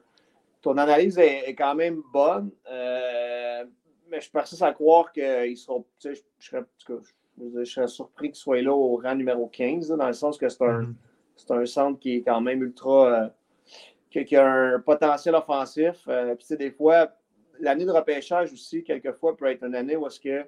[0.62, 3.64] ton analyse est, quand même bonne, euh,
[4.10, 5.86] mais je persiste à croire qu'ils seront.
[6.04, 10.12] Je, je, serais, je, serais surpris qu'ils soient là au rang numéro 15, dans le
[10.12, 10.94] sens que c'est un,
[11.50, 11.62] mm-hmm.
[11.62, 13.24] un centre qui est quand même ultra.
[13.24, 13.28] Euh,
[14.12, 16.04] qui, a un potentiel offensif.
[16.10, 17.14] Euh, puis, des fois,
[17.60, 20.44] l'année de repêchage aussi, quelquefois, peut être une année où est-ce que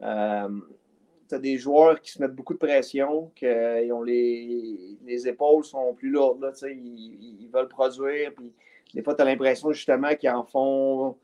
[0.00, 5.64] tu as des joueurs qui se mettent beaucoup de pression, qu'ils ont les, les épaules
[5.64, 8.52] sont plus lourdes, là, ils, ils, veulent produire, puis
[8.94, 11.16] des fois, tu as l'impression justement qu'ils en font.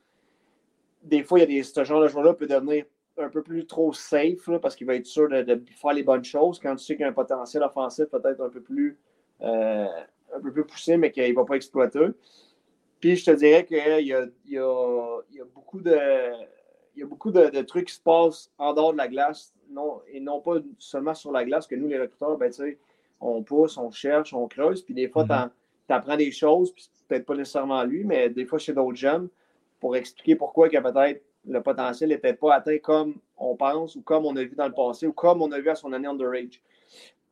[1.03, 2.85] Des fois, il y a des, ce genre de joueur-là peut devenir
[3.19, 6.59] un peu plus trop safe parce qu'il va être sûr de, faire les bonnes choses
[6.59, 8.99] quand tu sais qu'il y a un potentiel offensif peut-être un peu plus
[9.43, 9.87] euh,
[10.35, 12.07] un peu plus poussé, mais qu'il ne va pas exploiter.
[13.01, 14.55] Puis je te dirais qu'il y a, y,
[15.37, 15.99] y beaucoup de.
[16.97, 20.01] Il y a beaucoup de, trucs qui se passent en dehors de la glace non,
[20.07, 22.53] et non pas seulement sur la glace que nous, les recruteurs, ben,
[23.21, 25.51] on pousse, on cherche, on creuse, puis des fois, mm-hmm.
[25.89, 29.29] tu apprends des choses, puis peut-être pas nécessairement lui, mais des fois chez d'autres jeunes,
[29.81, 34.03] pour expliquer pourquoi que peut-être le potentiel n'est peut-être pas atteint comme on pense ou
[34.03, 36.09] comme on a vu dans le passé ou comme on a vu à son année
[36.09, 36.63] underage.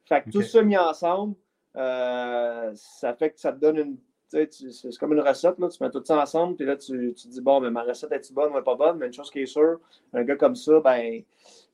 [0.05, 1.35] Fait que tout ça mis ensemble,
[1.77, 3.97] euh, ça fait que ça te donne une.
[4.29, 7.43] C'est comme une recette, là, tu mets tout ça ensemble, puis là, tu, tu dis,
[7.43, 8.97] bon, mais ma recette est-tu bonne ou pas bonne?
[8.97, 9.79] Mais une chose qui est sûre,
[10.15, 11.23] un gars comme ça, ben,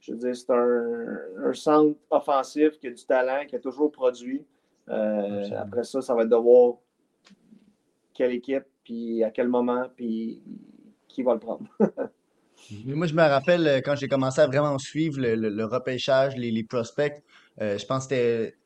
[0.01, 3.93] je veux dire, c'est un, un, centre offensif qui a du talent, qui a toujours
[3.93, 4.45] produit.
[4.89, 6.75] Euh, après ça, ça va être de voir
[8.15, 10.43] quelle équipe, puis à quel moment, puis
[11.07, 11.65] qui va le prendre.
[12.87, 17.23] moi, je me rappelle euh, quand j'ai commencé à vraiment suivre le, repêchage, les, prospects,
[17.61, 18.57] euh, je pense que c'était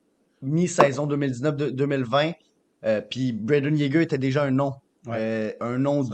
[0.42, 2.34] mi-saison 2019-2020.
[2.84, 4.72] Euh, puis Braden Yeager était déjà un nom.
[5.06, 5.16] Ouais.
[5.18, 6.04] Euh, un nom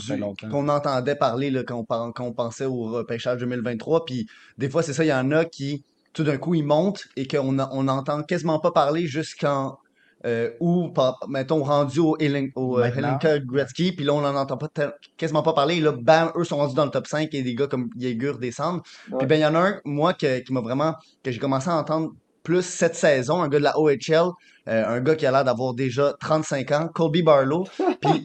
[0.51, 4.05] qu'on entendait parler là, quand, on, quand on pensait au repêchage 2023.
[4.07, 7.05] Puis des fois, c'est ça, il y en a qui, tout d'un coup, ils montent
[7.17, 9.79] et qu'on on n'entend quasiment pas parler jusqu'en.
[10.27, 10.93] Euh, ou,
[11.29, 12.99] mettons, rendu au, Helen- au Maintenant.
[13.21, 14.69] Helenka Gretzky, puis là, on n'en entend pas
[15.17, 15.77] quasiment pas parler.
[15.77, 18.33] Et là, bam, eux sont rendus dans le top 5 et des gars comme Yeager
[18.41, 18.83] descendent.
[19.17, 21.69] Puis ben, il y en a un, moi, que- qui m'a vraiment, que j'ai commencé
[21.71, 22.11] à entendre
[22.49, 24.31] plus cette saison, un gars de la OHL,
[24.69, 27.67] euh, un gars qui a l'air d'avoir déjà 35 ans, Colby Barlow.
[28.01, 28.25] Puis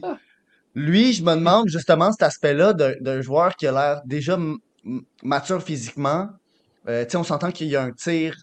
[0.74, 4.38] lui, je me demande justement cet aspect-là d'un joueur qui a l'air déjà
[5.22, 6.28] mature physiquement.
[6.88, 8.34] Euh, on s'entend qu'il y a un tir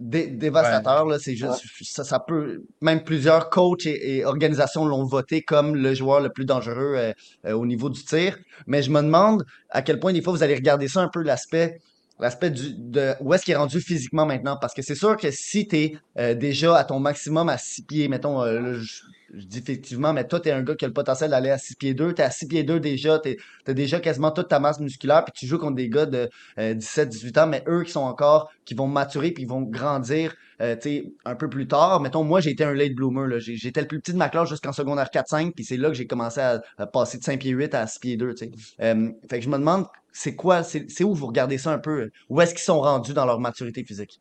[0.00, 5.42] dé- dévastateur, c'est juste, ça, ça peut, même plusieurs coachs et, et organisations l'ont voté
[5.42, 7.12] comme le joueur le plus dangereux euh,
[7.46, 8.36] euh, au niveau du tir.
[8.66, 11.22] Mais je me demande à quel point des fois vous allez regarder ça un peu
[11.22, 11.78] l'aspect
[12.18, 15.30] l'aspect du de où est-ce qu'il est rendu physiquement maintenant parce que c'est sûr que
[15.30, 19.02] si tu es déjà à ton maximum à 6 pieds mettons euh, là, je,
[19.34, 21.58] je dis effectivement mais toi tu es un gars qui a le potentiel d'aller à
[21.58, 24.48] 6 pieds 2 tu es à 6 pieds 2 déjà tu as déjà quasiment toute
[24.48, 27.82] ta masse musculaire puis tu joues contre des gars de 17 18 ans mais eux
[27.82, 30.76] qui sont encore qui vont maturer puis ils vont grandir euh,
[31.24, 33.38] un peu plus tard, mettons, moi, j'ai été un late bloomer.
[33.40, 36.06] J'étais le plus petit de ma classe jusqu'en secondaire 4-5, puis c'est là que j'ai
[36.06, 38.50] commencé à, passer de 5 pieds 8 à 6 pieds 2, tu sais.
[38.80, 42.10] Euh, fait que je me demande, c'est quoi, c'est où vous regardez ça un peu?
[42.30, 44.20] Où est-ce qu'ils sont rendus dans leur maturité physique?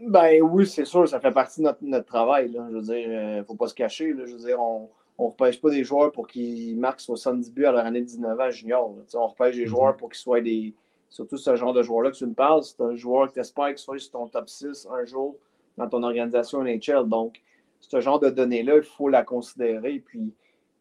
[0.00, 2.52] Ben oui, c'est sûr, ça fait partie de notre, notre travail.
[2.52, 2.66] Là.
[2.70, 4.12] Je veux dire, euh, faut pas se cacher.
[4.12, 4.24] Là.
[4.26, 7.72] Je veux dire, on ne repêche pas des joueurs pour qu'ils marquent 70 buts à
[7.72, 8.94] leur année de 19 ans junior.
[9.14, 9.68] On repêche des Mhm.
[9.68, 10.74] joueurs pour qu'ils soient des.
[11.08, 13.68] Surtout ce genre de joueur-là que tu me parles, c'est un joueur que tu espères
[13.68, 15.36] qu'il soit sur ton top 6 un jour
[15.76, 17.08] dans ton organisation NHL.
[17.08, 17.40] Donc,
[17.80, 20.02] ce genre de données-là, il faut la considérer.
[20.06, 20.32] Puis,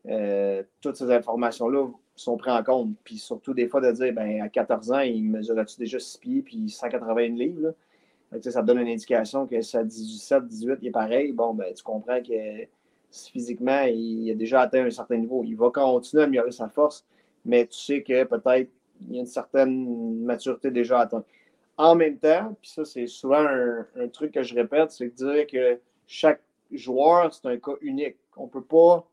[0.07, 1.87] euh, toutes ces informations-là
[2.21, 2.89] sont prises en compte.
[3.03, 6.41] Puis, surtout, des fois, de dire, ben, à 14 ans, il mesurait-tu déjà 6 pieds
[6.41, 7.73] puis 180 livres?
[8.41, 11.31] ça te donne une indication que si à 17, 18, il est pareil.
[11.31, 12.67] Bon, ben, tu comprends que
[13.11, 15.43] physiquement, il a déjà atteint un certain niveau.
[15.43, 17.05] Il va continuer à améliorer sa force,
[17.43, 18.69] mais tu sais que peut-être
[19.01, 21.25] il y a une certaine maturité déjà atteinte.
[21.77, 25.31] En même temps, puis ça, c'est souvent un, un truc que je répète, c'est de
[25.33, 28.17] dire que chaque joueur, c'est un cas unique.
[28.35, 29.07] On ne peut pas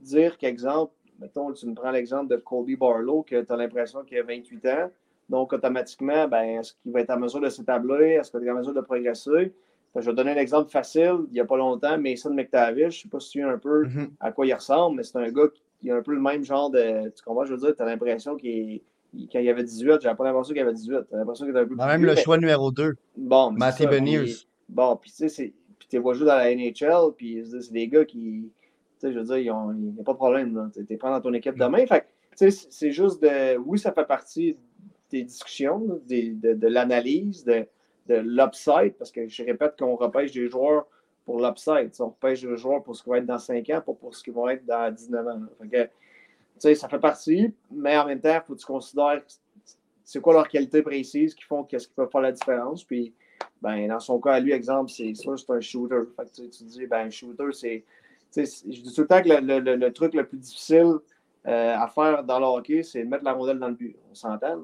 [0.00, 4.18] dire qu'exemple, mettons, tu me prends l'exemple de Colby Barlow, que tu as l'impression qu'il
[4.18, 4.90] a 28 ans.
[5.28, 8.00] Donc, automatiquement, ben, est-ce qu'il va être en mesure de s'établir?
[8.20, 9.52] Est-ce qu'il va être en mesure de progresser?
[9.94, 12.84] Que je vais donner un exemple facile, il n'y a pas longtemps, Mason McTavish, je
[12.84, 14.10] ne sais pas si tu sais un peu Mhm.
[14.20, 15.48] à quoi il ressemble, mais c'est un gars
[15.80, 17.08] qui a un peu le même genre de.
[17.10, 18.80] Tu comprends, je veux dire, tu as l'impression qu'il
[19.12, 21.00] il- quand il avait 18, j'avais pas l'impression qu'il avait 18.
[21.10, 22.94] T'as l'impression qu'il était un peu Ben, plus même vieux, le mais- choix numéro 2,
[23.16, 24.24] Bon, mais ça, Beniers.
[24.68, 27.72] Bon, puis tu sais, c'est- puis tu les vois jouer dans la NHL, puis c'est
[27.72, 28.52] des gars qui,
[29.02, 30.70] je veux dire, il n'y a pas de problème.
[30.74, 31.86] Tu es pas dans ton équipe demain.
[31.86, 34.56] Fait c'est- juste de, oui, ça fait partie
[35.10, 37.66] des discussions, des- de, de l'analyse, de,
[38.06, 40.86] de l'upside, parce que je répète qu'on repêche des joueurs
[41.24, 41.90] pour l'upside.
[42.00, 44.22] On repêche des joueurs pour ce qui va être dans 5 ans, pas pour ce
[44.22, 45.40] qui va être dans 19 ans.
[45.60, 45.90] Fait
[46.58, 49.22] que, ça fait partie, mais en même temps, il faut que tu considères
[50.04, 52.82] c'est quoi leurs qualités précises qui font qu'est-ce qui peut faire la différence.
[52.84, 53.14] Puis,
[53.62, 56.00] ben, dans son cas, à lui, exemple, c'est sûr, c'est un shooter.
[56.16, 57.84] Fait que, tu tu dis, ben, un shooter, c'est.
[58.36, 60.94] Je dis tout le temps que le, le- le- le truc le plus difficile
[61.46, 63.96] euh, à faire dans le hockey, c'est de mettre la rondelle dans le but.
[64.10, 64.56] On s'entend,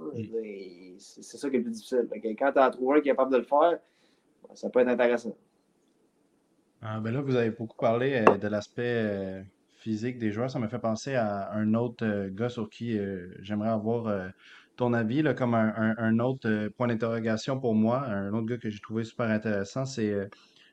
[0.98, 2.08] C'est ça qui est le plus difficile.
[2.10, 3.78] Que quand tu as trouvé un qui est capable de le faire,
[4.48, 5.36] ben, ça peut être intéressant.
[6.82, 9.42] Ah, ben là, vous avez beaucoup parlé euh, de l'aspect euh,
[9.74, 10.50] physique des joueurs.
[10.50, 12.98] Ça me fait penser à un autre gars sur qui
[13.40, 14.30] j'aimerais avoir
[14.76, 18.00] ton avis, là, comme un, un- un autre point d'interrogation pour moi.
[18.04, 20.28] Un autre gars que j'ai trouvé super intéressant, c'est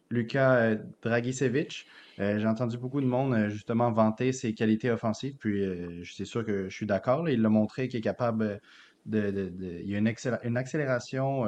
[0.10, 1.86] Luka euh, Dragicevic.
[2.20, 5.64] Euh, j'ai entendu beaucoup de monde euh, justement vanter ses qualités offensives, puis
[6.06, 7.28] c'est sûr que je suis d'accord.
[7.30, 8.60] Il l'a montré qu'il est capable
[9.06, 11.46] de, de- de- Il y a une, accélé- une accélération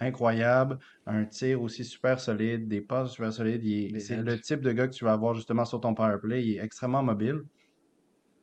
[0.00, 3.98] incroyable, un tir aussi super solide, des passes super solides.
[4.00, 6.44] C'est le type de gars que tu vas avoir justement sur ton power play.
[6.44, 7.42] Il est extrêmement mobile.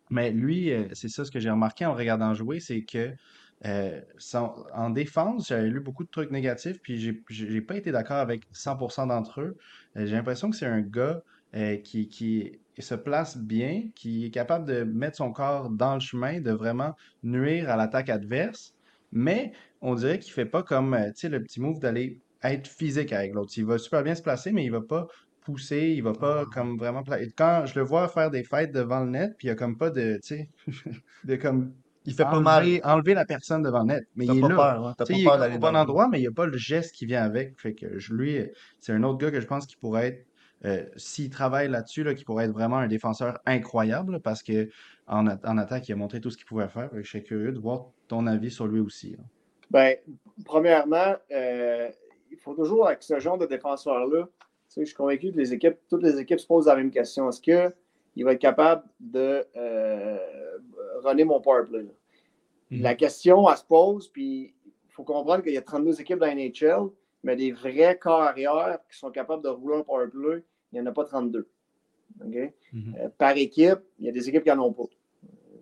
[0.10, 3.14] Mais lui, c'est ça ce que j'ai remarqué en le regardant jouer, c'est que
[3.66, 4.02] euh,
[4.74, 8.44] en défense, j'avais lu beaucoup de trucs négatifs, puis j'ai j'ai pas été d'accord avec
[8.52, 9.56] 100% d'entre eux.
[9.98, 11.22] Euh, j'ai l'impression que c'est un gars
[11.56, 16.00] euh, qui, qui se place bien, qui est capable de mettre son corps dans le
[16.00, 16.94] chemin, de vraiment
[17.24, 18.74] nuire à l'attaque adverse,
[19.12, 23.12] mais on dirait qu'il fait pas comme tu sais, le petit move d'aller être physique
[23.12, 23.52] avec l'autre.
[23.58, 25.08] Il va super bien se placer, mais il va pas
[25.42, 29.04] pousser, il va pas comme vraiment pla- Quand je le vois faire des fêtes devant
[29.04, 30.50] le net, puis il y a comme pas de, tu sais,
[31.24, 31.76] de comme
[32.10, 32.94] Il fait pas enlever, mal.
[32.96, 34.04] enlever la personne devant net.
[34.16, 34.56] Mais il est pas là.
[34.56, 36.18] peur, hein, T'as Tu pas sais, il est peur d'aller au dans bon endroit, mais
[36.20, 37.60] il n'y a pas le geste qui vient avec.
[37.60, 38.40] Fait que je- lui,
[38.80, 40.26] c'est un autre gars que je pense qu'il pourrait être,
[40.66, 44.70] euh, s'il travaille là-dessus, là, qui pourrait être vraiment un défenseur incroyable, parce que
[45.08, 46.90] en, a- en attaque, il a montré tout ce qu'il pouvait faire.
[46.92, 49.12] Que Je serais curieux de voir ton avis sur lui aussi.
[49.12, 49.24] là.
[49.72, 49.96] Ben,
[50.46, 51.90] premièrement, euh,
[52.32, 54.30] il faut toujours, avec ce genre de défenseur-là, tu
[54.68, 57.30] sais, je suis convaincu que les équipes, toutes les équipes se posent la même question.
[57.30, 57.72] Est-ce qu'il
[58.16, 60.18] il va être capable de euh,
[61.04, 61.86] runner mon powerplay.
[62.72, 62.82] Mm-hmm.
[62.82, 66.28] La question, elle se pose, puis il faut comprendre qu'il y a 32 équipes dans
[66.28, 66.90] la NHL,
[67.24, 70.86] mais des vrais corps arrière qui sont capables de rouler un powerplay, il n'y en
[70.86, 71.48] a pas 32.
[72.24, 72.52] Mm-hmm.
[73.00, 74.84] Euh, par équipe, il y a des équipes qui n'en ont pas.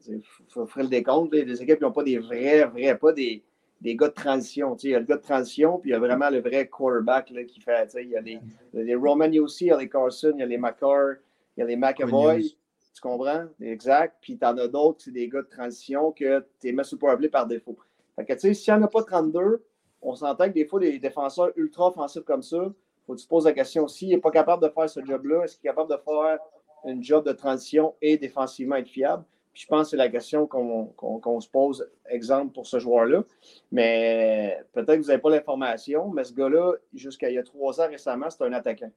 [0.08, 1.32] Il faut faire le décompte.
[1.34, 3.43] Il y a des équipes qui n'ont pas des vrais, vrais, pas des,
[3.82, 4.76] des gars de transition.
[4.84, 7.30] il y a le gars de transition, puis il y a vraiment le vrai quarterback
[7.32, 7.93] là, qui fait.
[8.02, 8.39] Il y a les,
[8.74, 11.15] les Roman aussi, il y a les Carson, il y a les McCarr,
[11.56, 12.57] il y a les McAvoy.
[12.98, 13.46] Tu comprends?
[13.62, 14.16] Exact.
[14.22, 17.30] Puis tu en as d'autres, c'est des gars de transition que tu mis sur le
[17.30, 17.78] par défaut.
[18.16, 19.64] Fait que, tu sais, s'il n'y en a pas 32,
[20.02, 22.74] on s'entend que des fois, des défenseurs ultra offensifs comme ça,
[23.06, 25.60] faut que tu poses la question s'il n'est pas capable de faire ce job-là, est-ce
[25.60, 26.40] qu'il est capable de faire
[26.86, 29.24] une job de transition et défensivement être fiable?
[29.58, 33.24] je pense que c'est la question qu'on se pose, exemple, pour ce joueur-là.
[33.72, 37.82] Mais peut-être que vous n'avez pas l'information, mais ce gars-là, jusqu'à il y a trois
[37.82, 38.92] ans récemment, c'était un attaquant.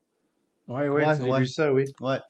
[0.70, 1.84] Oui, oui, j'ai vu ça, oui.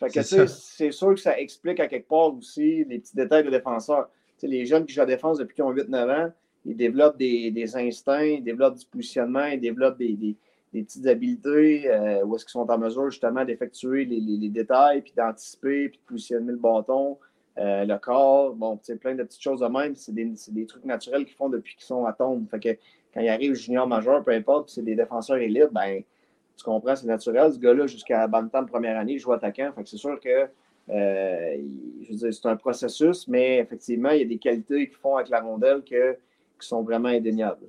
[0.08, 4.08] c'est sûr que ça explique à quelque part aussi les petits détails de défenseur.
[4.42, 6.32] les jeunes qui jouent à la défense depuis qu'ils ont 8-9 ans,
[6.64, 10.36] ils développent des, instincts, ils développent du positionnement, ils développent des,
[10.72, 15.12] petites habiletés euh, où est-ce qu'ils sont en mesure justement d'effectuer les, les, détails, puis
[15.14, 17.18] d'anticiper, puis de positionner le bâton.
[17.58, 19.94] Euh, le corps, bon, plein de petites choses de même.
[19.94, 22.48] C'est des, trucs naturels qu'ils font depuis qu'ils sont à tombe.
[22.48, 22.80] Fait que
[23.12, 26.02] quand ils arrivent junior majeur, peu importe, c'est des défenseurs élites, ben,
[26.60, 27.52] tu comprends, c'est naturel.
[27.52, 29.72] Ce gars-là, jusqu'à Bantam première année, il joue attaquant.
[29.74, 30.48] Fait que c'est sûr que
[30.90, 31.56] euh,
[32.02, 35.16] je veux dire, c'est un processus, mais effectivement, il y a des qualités qu'ils font
[35.16, 36.14] avec la rondelle que,
[36.60, 37.66] qui sont vraiment indéniables.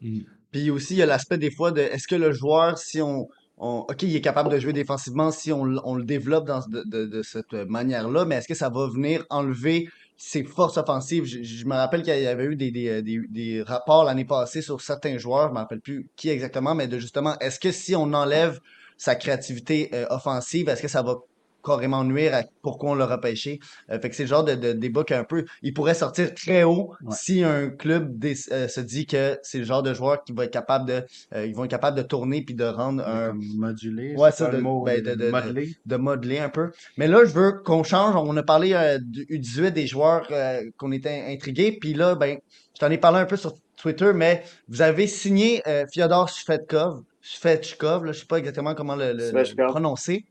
[0.00, 0.20] Mm.
[0.50, 3.28] Puis aussi, il y a l'aspect des fois de est-ce que le joueur, si on,
[3.58, 8.24] OK, il est capable de jouer défensivement si on, le développe dans, de, cette manière-là,
[8.24, 9.88] mais est-ce que ça va venir enlever
[10.22, 11.24] ses forces offensives?
[11.24, 15.48] Je, me rappelle qu'il y avait eu des, rapports l'année passée sur certains joueurs, je
[15.48, 18.60] ne me rappelle plus qui exactement, mais de justement, est-ce que si on enlève
[18.98, 21.16] sa créativité euh, offensive, est-ce que ça va
[21.64, 23.60] carrément nuire à pourquoi on l'a repêché.
[23.90, 26.62] Euh, fait que c'est le genre de, de débat qu'un peu, il pourrait sortir très
[26.64, 30.44] haut si un club euh, se dit que c'est le genre de joueur qui va
[30.44, 34.14] être capable de, euh, ils vont être capables de tourner puis de rendre un moduler,
[34.16, 35.76] ouais, ça, de, ben, de, de, modeler.
[35.86, 36.70] de, modeler un peu.
[36.96, 38.14] Mais là, je veux qu'on change.
[38.16, 40.28] On a parlé du U18 des joueurs
[40.76, 42.38] qu'on était intrigués, puis là, ben,
[42.74, 48.04] je t'en ai parlé un peu sur Twitter, mais vous avez signé Fyodor Shvedkov, Shvedkov,
[48.04, 50.24] là, je sais pas exactement comment le, le prononcer.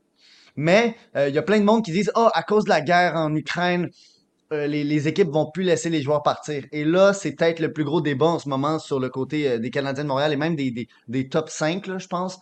[0.60, 2.68] Mais euh, il y a plein de monde qui disent Ah, oh, à cause de
[2.68, 3.88] la guerre en Ukraine,
[4.52, 6.64] euh, les, les, équipes vont plus laisser les joueurs partir.
[6.70, 9.58] Et là, c'est peut-être le plus gros débat en ce moment sur le côté euh,
[9.58, 12.38] des Canadiens de Montréal et même des, des, des top 5, là, je pense.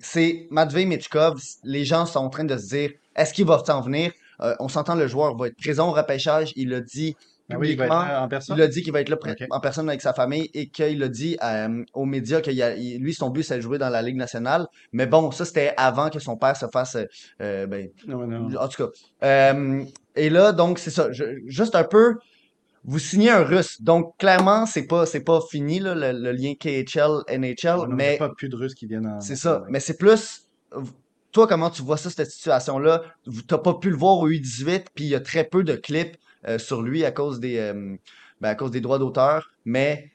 [0.00, 1.42] c'est Matvey Michkov.
[1.64, 4.12] Les gens sont en train de se dire est-ce qu'il va s'en venir?
[4.60, 6.52] On s'entend, le joueur va être présent au repêchage.
[6.56, 7.16] Il a dit
[7.50, 8.56] ah oui, il, en personne?
[8.56, 9.16] il a dit qu'il va être là
[9.50, 12.50] en personne avec sa famille et qu'il a dit euh, aux médias que
[12.98, 14.66] lui, son but, c'est de jouer dans la Ligue nationale.
[14.92, 16.96] Mais bon, ça, c'était avant que son père se fasse.
[17.40, 18.90] Euh, ben, En tout cas.
[19.24, 19.84] Euh,
[20.16, 21.08] et là, donc, c'est ça.
[21.46, 22.16] juste un peu.
[22.84, 23.82] Vous signez un russe.
[23.82, 27.88] Donc, clairement, c'est pas, c'est pas fini, là, le, lien KHL, NHL.
[27.88, 28.04] mais.
[28.04, 29.20] Il n'y a pas plus de Russes qui viennent en.
[29.20, 29.64] C'est ça.
[29.68, 30.46] Mais c'est plus
[31.32, 33.02] toi, comment tu vois ça, cette situation-là?
[33.24, 35.74] Tu n'as pas pu le voir au U18, puis il y a très peu de
[35.74, 36.16] clips
[36.48, 37.96] euh, sur lui à cause des, euh,
[38.40, 39.50] ben, à cause des droits d'auteur.
[39.64, 40.10] Mais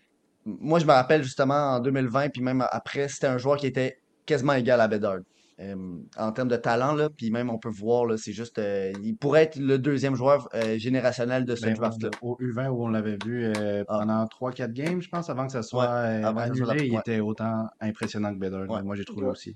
[0.46, 4.00] moi, je me rappelle justement en 2020, puis même après, c'était un joueur qui était
[4.26, 5.20] quasiment égal à Bedard.
[5.62, 5.76] Euh,
[6.18, 8.60] en termes de talent, là, puis même on peut voir, là, c'est juste,
[9.02, 12.10] il pourrait être le deuxième joueur générationnel de ce ben, draft-là.
[12.22, 13.86] Au U20 où on l'avait vu ah.
[13.88, 18.40] pendant 3-4 games, je pense, avant que ça soit annulé, il était autant impressionnant que
[18.40, 18.84] Bedard.
[18.84, 19.56] Moi, j'ai trouvé aussi.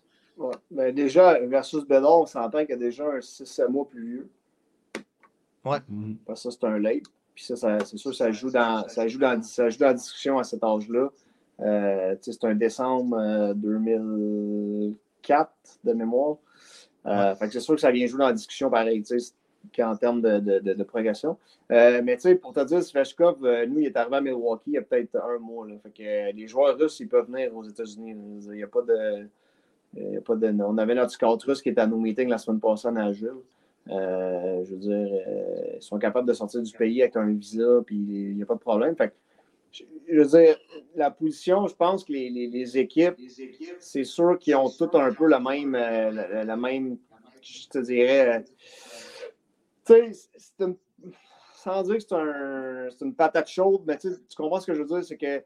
[0.71, 4.29] Ben, déjà, versus Bedard, on s'entend qu'il y a déjà un 6-7 mois plus vieux.
[5.65, 5.79] Ouais.
[5.87, 6.17] Mhm.
[6.27, 7.03] Que ça, c'est un late.
[7.35, 10.39] Puis ça, c'est sûr, ça joue, dans, ça, joue dans, ça joue dans la discussion
[10.39, 11.09] à cet âge-là.
[11.61, 16.37] Euh, c'est un décembre 2004 euh, de mémoire.
[17.05, 19.03] Euh, fait que c'est sûr que ça vient jouer dans la discussion pareil,
[19.79, 21.37] en termes de, de, de, progression.
[21.71, 24.81] Euh, mais pour te dire, Sveshkov, nous, il est arrivé à Milwaukee il y a
[24.81, 25.67] peut-être un mois.
[25.67, 25.75] Là.
[25.83, 28.15] Fait que les joueurs russes, ils peuvent venir aux États-Unis.
[28.47, 29.27] Il n'y a pas de.
[29.95, 32.29] Il y a pas de, on avait notre scout russe qui était à nos meetings
[32.29, 33.41] la semaine passée à Nashville.
[33.89, 37.81] Euh, je veux dire, euh, ils sont capables de sortir du pays avec un visa,
[37.85, 38.95] puis il n'y a pas de problème.
[38.95, 39.13] Fait
[39.71, 40.57] je veux dire,
[40.95, 43.15] la position, je pense que les, équipes,
[43.79, 46.97] c'est sûr qu'ils ont toutes un peu la même, euh, la, même
[47.41, 48.43] je te dirais,
[49.85, 50.29] tu sais,
[51.53, 54.87] sans dire que c'est un, une patate chaude, mais tu comprends ce que je veux
[54.87, 55.43] dire, c'est que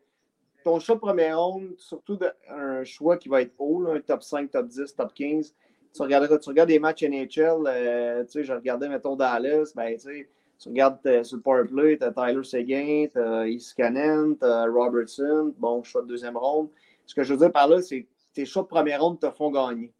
[0.64, 2.18] ton choix de première ronde, surtout
[2.50, 5.54] un choix qui va être haut, un top 5, top 10, top 15,
[5.94, 9.94] tu, regardes, tu regardes des matchs NHL, euh, tu sais, je regardais, mettons, Dallas, ben,
[9.94, 10.30] tu sais,
[10.60, 14.66] tu regardes euh, sur le powerplay, tu as Tyler Seguin, tu as Iskanen, tu as
[14.66, 16.70] Robertson, bon, choix de deuxième ronde.
[17.06, 19.30] Ce que je veux dire par là, c'est que tes choix de première ronde te
[19.30, 19.92] font gagner.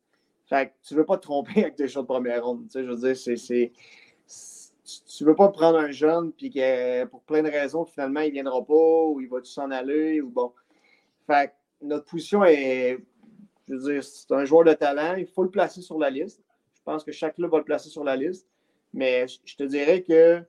[0.48, 2.66] Fait que tu veux pas te tromper avec tes choix de première ronde.
[2.66, 3.72] Tu sais, je veux dire, c'est.
[5.08, 8.32] tu ne veux pas prendre un jeune, puis que pour plein de raisons, finalement, il
[8.32, 10.52] viendra pas, ou il va s'en aller, ou bon.
[11.28, 12.98] Fait notre position est,
[13.68, 16.42] je veux dire, c'est un joueur de talent, il faut le placer sur la liste.
[16.76, 18.48] Je pense que chaque club va le placer sur la liste.
[18.94, 20.44] Mais je te dirais que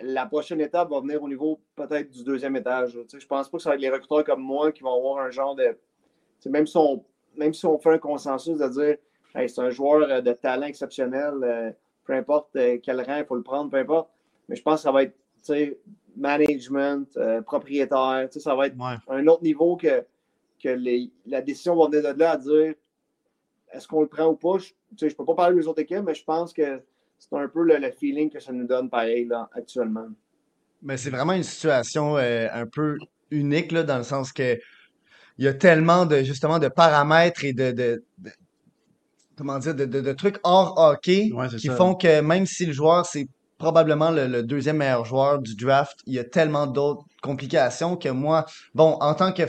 [0.00, 2.92] la prochaine étape va venir au niveau peut-être du deuxième étage.
[2.92, 5.24] Je ne pense pas que ça va être les recruteurs comme moi qui vont avoir
[5.24, 5.76] un genre de.
[6.46, 7.04] Même si, on,
[7.36, 8.96] même si on fait un consensus de dire
[9.34, 11.70] c'est un joueur euh, de talent exceptionnel, euh,
[12.04, 14.10] peu importe euh, quel rang il faut le prendre, peu importe.
[14.48, 15.16] Mais je pense que ça va être
[16.16, 18.28] management, propriétaire.
[18.30, 18.76] Ça va être
[19.08, 20.04] un autre niveau que,
[20.62, 22.74] que les, la décision va venir de là à dire
[23.72, 24.58] est-ce qu'on le prend ou pas?
[24.58, 26.82] Je ne peux pas parler des autres équipes, mais je pense que
[27.18, 30.08] c'est un peu le, feeling que ça nous donne pareil là, actuellement.
[30.82, 32.98] Mais c'est vraiment une situation euh, un peu
[33.30, 34.58] unique là, dans le sens que
[35.38, 38.04] il y a tellement de justement de paramètres et de,
[39.36, 44.10] comment dire de, trucs hors hockey qui font que même si le joueur c'est probablement
[44.10, 48.44] le, deuxième meilleur joueur du draft, il y a tellement d'autres complications que moi,
[48.74, 49.44] bon, en tant que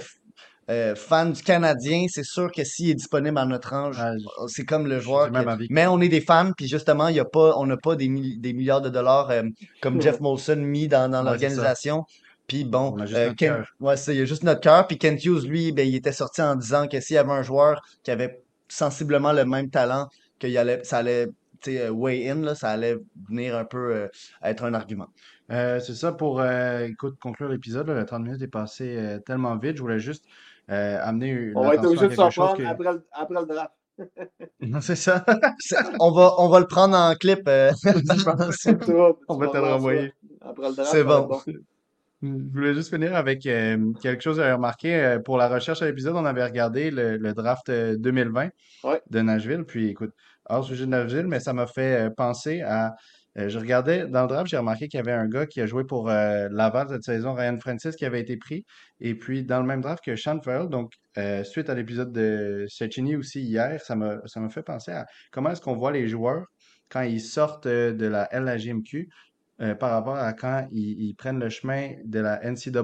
[0.69, 4.01] euh, fan du Canadien, c'est sûr que s'il est disponible à notre range,
[4.47, 5.29] c'est comme le joueur.
[5.69, 8.53] Mais on est des fans, puis justement, y a pas, on n'a pas des, des,
[8.53, 9.43] milliards de dollars euh,
[9.81, 12.05] comme Jeff Molson mis dans, dans l'organisation.
[12.47, 13.33] Puis bon, euh,
[13.79, 14.87] ouais, il y a juste notre cœur.
[14.87, 17.43] Puis Kent Hughes, lui, ben, il était sorti en disant que s'il y avait un
[17.43, 20.07] joueur qui avait sensiblement le même talent,
[20.39, 21.27] que allait, ça allait
[21.91, 22.97] way in, là, ça allait
[23.29, 24.09] venir un peu
[24.41, 25.07] être un argument.
[25.49, 27.87] c'est ça pour écoute, conclure l'épisode.
[27.87, 29.77] Le 30 minutes est passé tellement vite.
[29.77, 30.25] Je voulais juste
[30.69, 33.71] euh, amener On va être obligé de s'en prendre après, le, après le draft.
[34.61, 35.23] non, c'est ça.
[35.99, 37.41] on, va, on va le prendre en clip.
[37.47, 37.71] Euh,
[39.27, 40.13] on va te le renvoyer.
[40.85, 41.29] C'est bon.
[42.21, 45.19] Je voulais juste finir avec euh, quelque chose à remarquer.
[45.25, 48.49] pour la recherche à l'épisode, on avait regardé le, le draft 2020
[49.09, 49.65] de Nashville.
[49.65, 50.13] Puis écoute,
[50.49, 52.95] hors sujet de Nashville, mais ça m'a fait penser à
[53.37, 55.65] euh, je regardais dans le draft, j'ai remarqué qu'il y avait un gars qui a
[55.65, 58.65] joué pour euh, Laval cette saison, Ryan Francis, qui avait été pris.
[58.99, 62.65] Et puis, dans le même draft que Sean Farrell, donc euh, suite à l'épisode de
[62.69, 66.45] Cecchini aussi hier, ça m'a fait penser à comment est-ce qu'on voit les joueurs
[66.89, 69.09] quand ils sortent de la LAGMQ
[69.79, 72.81] par rapport à quand ils, prennent le chemin de la NCAA.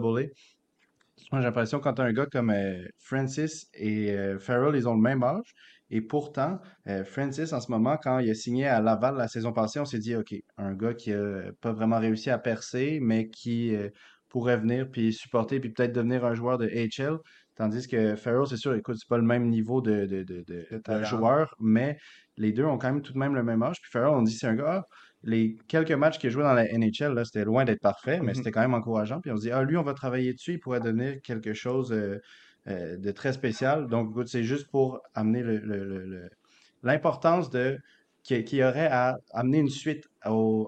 [1.32, 2.54] Moi, j'ai l'impression quand un gars comme
[2.98, 5.54] Francis et Farrell, ils ont le même âge.
[5.92, 9.54] Et pourtant, euh, Francis, en ce moment, quand il a signé à Laval la saison
[9.54, 13.30] passée, on s'est dit, OK, un gars qui n'a pas vraiment réussi à percer, mais
[13.30, 13.90] qui euh,
[14.30, 17.18] pourrait venir puis supporter puis peut-être devenir un joueur de HL.
[17.56, 21.54] Tandis que Farrell, c'est sûr, écoute, c'est pas le même niveau de, de, de, joueur,
[21.60, 21.98] mais
[22.38, 23.82] les deux ont quand même tout de même le même âge.
[23.82, 24.88] Puis Farrell, on dit, c'est un gars, ah,
[25.24, 28.36] les quelques matchs qu'il a joué dans la NHL, c'était loin d'être parfait, mais mm-hmm.
[28.36, 29.20] c'était quand même encourageant.
[29.20, 31.92] Puis on se dit, ah, lui, on va travailler dessus, il pourrait devenir quelque chose.
[31.92, 32.20] Euh,
[32.70, 33.88] de très spécial.
[33.88, 35.44] Donc, c'est juste pour amener
[36.84, 37.80] l'importance de
[38.30, 40.68] qu'il y aurait à amener une suite au,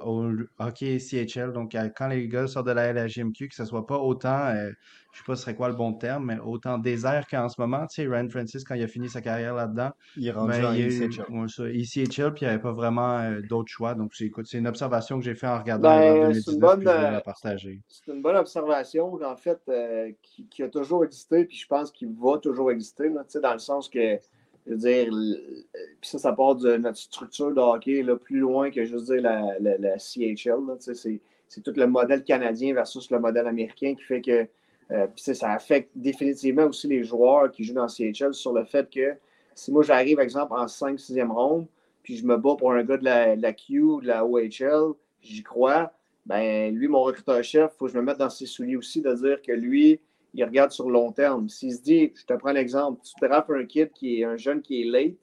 [0.60, 1.52] hockey CHL.
[1.54, 4.72] Donc, quand les gars sortent de la LHMQ, que ce soit pas autant, je euh,
[5.14, 7.86] je sais pas ce serait quoi le bon terme, mais autant désert qu'en ce moment.
[7.88, 10.74] Tu sais, Ryan Francis, quand il a fini sa carrière là-dedans, il est rendu ben,
[10.74, 11.26] ECHL.
[11.76, 13.94] ECHL, puis il n'y avait pas vraiment euh, d'autres choix.
[13.94, 16.84] Donc, c'est une observation que j'ai fait en regardant ben, C'est une, bonne,
[17.90, 22.10] C'est une bonne observation, en fait, euh, qui, a toujours existé, puis je pense qu'il
[22.18, 24.18] va toujours exister, tu sais, dans le sens que
[24.66, 25.10] je veux dire,
[26.00, 29.22] puis ça, ça part de notre structure de hockey là, plus loin que juste dire
[29.22, 30.60] la, la, CHL.
[30.80, 34.48] C'est tout le modèle canadien versus le modèle américain qui fait que
[34.92, 39.16] euh, ça affecte définitivement aussi les joueurs qui jouent dans CHL sur le fait que
[39.56, 41.68] si moi j'arrive, exemple, en 5-6e ronde,
[42.04, 44.94] puis je me bats pour un gars de la, de la Q, de la OHL,
[45.22, 45.92] j'y crois,
[46.26, 49.14] ben lui, mon recruteur-chef, il faut que je me mette dans ses souliers aussi de
[49.14, 50.00] dire que lui,
[50.34, 51.50] il regarde sur le long terme.
[51.50, 54.62] S'il se dit, je te prends l'exemple, tu drapes un kid qui est un jeune
[54.62, 55.16] qui est late,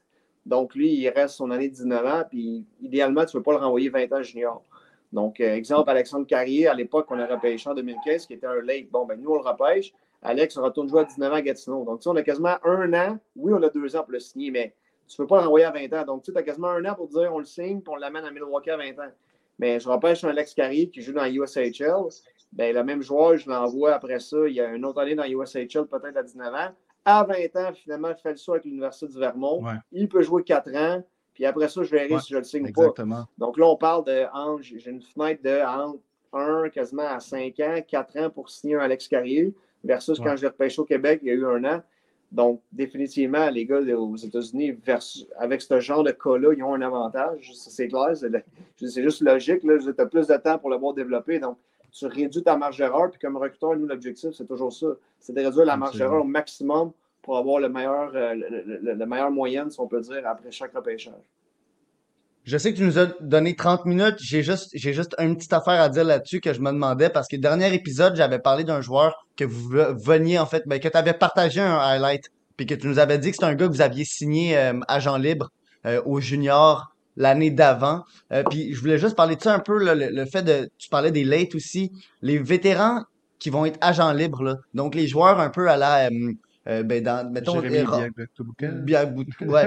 [0.49, 3.53] donc lui, il reste son année de 19 ans, puis idéalement, tu ne veux pas
[3.53, 4.65] le renvoyer 20 ans junior.
[5.13, 8.61] Donc, euh, exemple, Alexandre Carrier, à l'époque, on a repêché en 2015, qui était un
[8.63, 8.91] late.
[8.91, 9.93] Bon, ben nous, on le repêche.
[10.23, 11.85] Alex retourne jouer à 19 ans à Gatineau.
[11.85, 13.19] Donc, tu sais, on a quasiment un an.
[13.37, 14.75] Oui, on a deux ans pour le signer, mais
[15.07, 16.05] tu ne peux pas le renvoyer à 20 ans.
[16.05, 18.25] Donc, tu sais, as quasiment un an pour dire on le signe, puis on l'amène
[18.25, 19.13] à Milwaukee à 20 ans.
[19.59, 22.09] Mais je repêche un Alex Carrier qui joue dans USHL
[22.53, 24.37] ben, le même joueur, je l'envoie après ça.
[24.47, 26.71] Il y a une autre année dans USHL, peut-être à 19 ans.
[27.05, 29.63] À 20 ans, finalement, il fait le saut avec l'Université du Vermont.
[29.93, 31.05] Il peut jouer 4 ans.
[31.35, 33.23] Puis après ça, je verrai si je le signe exactement.
[33.23, 33.29] pas.
[33.39, 34.27] Donc là, on parle de.
[34.61, 36.01] J'ai une fenêtre de entre
[36.33, 40.43] 1 quasiment à 5 ans, 4 ans pour signer un Alex Carrier, versus quand je
[40.43, 41.83] l'ai repêché au Québec, il y a eu un an.
[42.33, 44.77] Donc, définitivement, les gars aux États-Unis,
[45.39, 47.53] avec ce genre de cas-là, ils ont un avantage.
[47.55, 48.11] C'est clair.
[48.77, 49.61] C'est juste logique.
[49.61, 51.39] Tu as plus de temps pour le voir développer.
[51.39, 51.57] Donc,
[51.93, 53.11] tu réduis ta marge d'erreur.
[53.11, 54.87] Puis comme recruteur, nous, l'objectif, c'est toujours ça.
[55.21, 59.31] C'est de réduire la marge d'erreur au maximum pour avoir le meilleur, euh, le, meilleur
[59.31, 61.15] moyenne, si on peut dire, après chaque repêchage.
[62.45, 64.17] Je sais que tu nous as donné 30 minutes.
[64.21, 67.29] J'ai juste, j'ai juste une petite affaire à dire là-dessus que je me demandais parce
[67.29, 70.81] que le dernier épisode, j'avais parlé d'un joueur que vous ve- veniez, en fait, ben,
[70.81, 73.55] que tu avais partagé un highlight puis que tu nous avais dit que c'était un
[73.55, 75.51] gars que vous aviez signé euh, agent libre
[75.85, 78.05] euh, au junior l'année d'avant.
[78.33, 80.71] Euh, puis je voulais juste parler de ça un peu, là, le, le fait de,
[80.79, 81.93] tu parlais des late aussi,
[82.23, 83.03] les vétérans
[83.39, 84.57] qui vont être agents libres, là.
[84.75, 86.33] Donc les joueurs un peu à la, euh,
[86.69, 87.61] euh, ben, dans, mettons,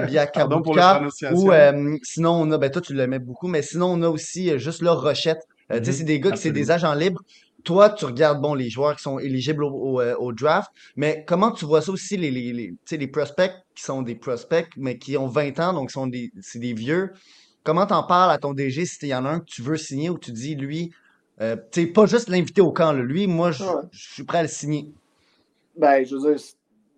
[0.06, 1.02] Biakabuka.
[1.32, 4.58] Ou euh, sinon on a, ben toi tu l'aimais beaucoup, mais sinon on a aussi
[4.58, 5.40] juste là Rochette.
[5.70, 7.22] Tu sais, Mhm, c'est des gars qui c'est des agents libres.
[7.64, 11.52] Toi, tu regardes bon les joueurs qui sont éligibles au, au, au draft, mais comment
[11.52, 15.16] tu vois ça aussi les, les, les, les prospects qui sont des prospects, mais qui
[15.16, 17.12] ont 20 ans, donc sont des, c'est des vieux?
[17.64, 19.76] Comment t'en parles à ton DG si il y en a un que tu veux
[19.76, 20.92] signer ou tu dis lui,
[21.40, 23.02] euh, tu pas juste l'inviter au camp, là.
[23.02, 23.82] lui, moi je ouais.
[23.92, 24.88] suis prêt à le signer.
[25.76, 26.44] Ben, je veux dire,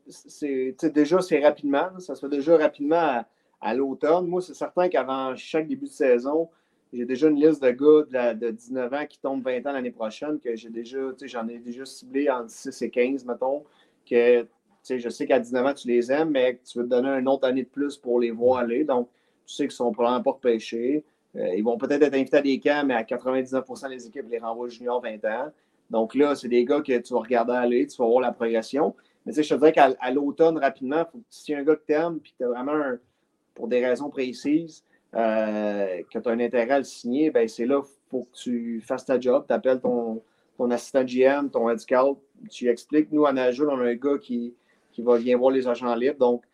[0.08, 1.88] c'est- déjà, c'est rapidement.
[1.98, 3.26] Ça se fait déjà rapidement à,
[3.60, 4.26] à l'automne.
[4.26, 6.48] Moi, c'est certain qu'avant chaque début de saison,
[6.92, 9.72] j'ai déjà une liste de gars de, la- de 19 ans qui tombent 20 ans
[9.72, 13.24] l'année prochaine, que j'ai déjà, tu sais, j'en ai déjà ciblé entre 6 et 15,
[13.24, 13.64] mettons,
[14.08, 14.46] que,
[14.88, 17.28] je sais qu'à 19 ans, tu les aimes, mais que tu veux te donner une
[17.28, 18.84] autre année de plus pour les voir aller.
[18.84, 19.08] Donc,
[19.46, 21.04] tu sais qu'ils sont probablement pas repêchés.
[21.36, 24.38] Euh, ils vont peut-être être invités à des camps, mais à 99% des équipes les
[24.38, 25.52] renvoient junior 20 ans.
[25.90, 28.94] Donc là, c'est des gars que tu vas regarder aller, tu vas voir la progression.
[29.26, 32.32] Mais tu sais, je te dirais qu'à l'automne, rapidement, si un gars que t'aimes, puis
[32.32, 32.98] que tu as vraiment, un-
[33.54, 34.84] pour des raisons précises,
[35.14, 38.36] euh, que tu as un intérêt à le signer, ben c'est là qu'il faut que
[38.36, 39.44] tu fasses ta job.
[39.46, 40.22] Tu appelles ton,
[40.56, 42.18] ton assistant GM, ton head scout,
[42.50, 43.12] tu expliques.
[43.12, 44.54] Nous, à Nashville, on a un gars qui,
[44.92, 46.18] qui va venir voir les agents libres.
[46.18, 46.44] Donc,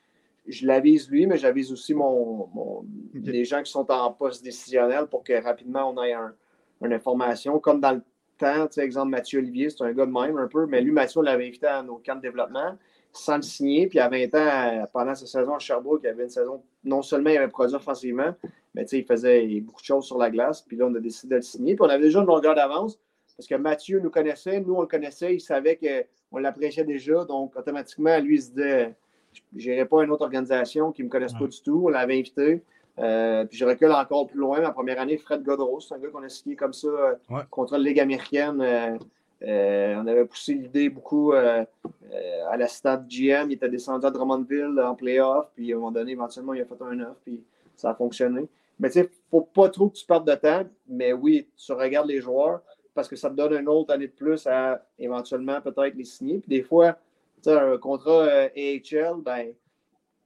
[0.47, 2.85] je l'avise lui, mais j'avise aussi mon, mon-
[3.15, 6.35] les gens qui sont en poste décisionnel pour que rapidement on ait un-
[6.83, 7.59] une information.
[7.59, 8.03] Comme dans le
[8.39, 10.93] temps, tu sais, exemple, Mathieu Olivier, c'est un gars de même un peu, mais lui,
[10.93, 12.77] Mathieu, on l'avait invité à nos camps de développement
[13.13, 13.87] sans le signer.
[13.89, 17.31] Puis à 20 ans, pendant sa saison à Sherbrooke, il avait une saison, non seulement
[17.31, 18.35] il avait produit offensivement,
[18.75, 20.63] mais tu sais, il faisait beaucoup de choses sur la glace.
[20.63, 21.75] Puis là, on a décidé de le signer.
[21.75, 22.99] Puis on avait déjà une longueur d'avance
[23.37, 25.79] parce que Mathieu nous connaissait, nous, on le connaissait, il savait
[26.31, 27.25] qu'on l'appréciait déjà.
[27.25, 28.95] Donc, automatiquement, lui, il se disait
[29.57, 31.83] je n'irai pas à une autre organisation qui ne me connaisse pas du tout.
[31.87, 32.63] On l'avait invité.
[32.99, 34.61] Euh, puis je recule encore plus loin.
[34.61, 37.43] Ma première année, Fred Godreau, c'est un gars qu'on a signé comme ça euh, Ouais.
[37.51, 38.61] contre la Ligue américaine.
[39.43, 41.65] Euh, on avait poussé l'idée beaucoup euh,
[42.51, 43.47] à la stade GM.
[43.51, 45.47] Il était descendu à Drummondville en playoff.
[45.55, 47.17] Puis à un moment donné, éventuellement, il a fait un off.
[47.25, 47.41] Puis
[47.77, 48.47] ça a fonctionné.
[48.79, 50.65] Mais tu sais, il ne faut pas trop que tu perdes de temps.
[50.89, 52.61] Mais oui, tu regardes les joueurs
[52.95, 56.39] parce que ça te donne une autre année de plus à éventuellement peut-être les signer.
[56.39, 56.97] Puis des fois,
[57.49, 59.53] un contrat euh, AHL, ben,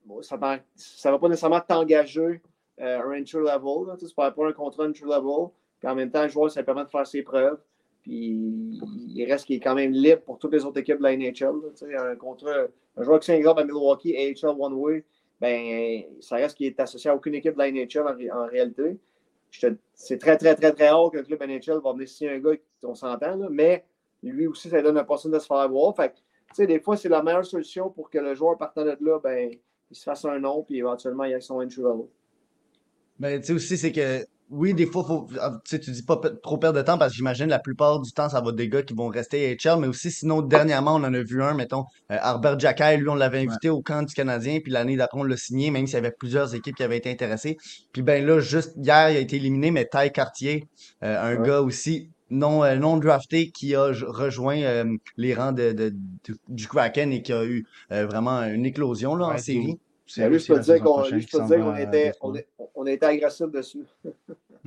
[0.05, 2.41] bon, ça ne va pas nécessairement t'engager
[2.81, 3.97] euh, un entry level.
[3.99, 5.49] Tu peux avoir un contrat entry level.
[5.79, 7.59] Puis en même temps, le joueur, ça permet de faire ses preuves.
[8.03, 11.17] Puis il reste qu'il est quand même libre pour toutes les autres équipes de la
[11.17, 11.55] NHL.
[11.97, 12.67] un contrat,
[12.99, 15.05] joueur qui s'engage à Milwaukee, AHL One Way,
[15.41, 18.47] ben, ça reste qu'il est associé à aucune équipe de la NHL en, ré- en
[18.47, 18.99] réalité.
[19.95, 22.57] C'est très, très, très, très rare que le club NHL va venir signer un gars,
[22.83, 23.85] on s'entend, mais
[24.23, 25.95] lui aussi, ça lui donne la possibilité de se faire avoir.
[25.95, 26.13] Fait
[26.57, 29.51] sais, des fois, c'est la meilleure solution pour que le joueur partant de là, ben,
[29.91, 32.07] il se fasse un nom, puis éventuellement, il ait son entry level.
[33.19, 36.59] Ben, tu sais aussi, c'est que, oui, des fois, faut, ah, tu dis pas trop
[36.59, 38.83] perdre de temps parce que j'imagine la plupart du temps, ça va être des gars
[38.83, 42.19] qui vont rester AHL, mais aussi, sinon, dernièrement, on en a vu un, mettons, euh,
[42.21, 45.37] Albert Jacquet, lui, on l'avait invité au camp du Canadien, puis l'année d'après, on l'a
[45.37, 47.57] signé, même s'il y avait plusieurs équipes qui avaient été intéressées.
[47.93, 50.69] Puis ben là, juste hier, il a été éliminé, mais Ty Cartier,
[51.03, 51.47] euh, un Ouais.
[51.49, 54.85] gars aussi non, euh, non drafté qui a rejoint euh,
[55.17, 55.91] les rangs de, de-
[56.25, 59.79] du- du Kraken et qui a eu euh, vraiment une éclosion là, en série.
[60.07, 61.03] C'est lui, je peux te dire qu'on
[61.77, 63.85] était, on, est- on était agressif dessus.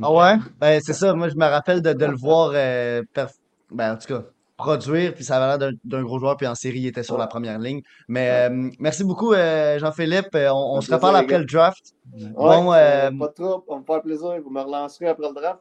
[0.02, 0.36] Ah ouais?
[0.60, 1.14] Ben, c'est ça.
[1.14, 3.38] Moi, je me rappelle de, de le voir, euh, perf-
[3.72, 4.24] ben, en tout cas,
[4.58, 7.16] produire, puis ça avait l'air d'un d'un gros joueur, puis en série, il était sur
[7.16, 7.20] Ouais.
[7.22, 7.82] la première ligne.
[8.08, 10.30] Mais euh, merci beaucoup, euh, Jean-Philippe.
[10.34, 11.40] On, se reparle après gars.
[11.40, 11.94] le draft.
[12.16, 14.36] Ouais, Bon, euh, pas de trouble, on me faire plaisir.
[14.44, 15.60] Vous me relancerez après le draft.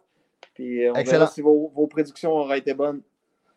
[0.57, 1.19] Puis euh, on Excellent.
[1.19, 3.03] verra si vos, vos prédictions auraient été bonnes.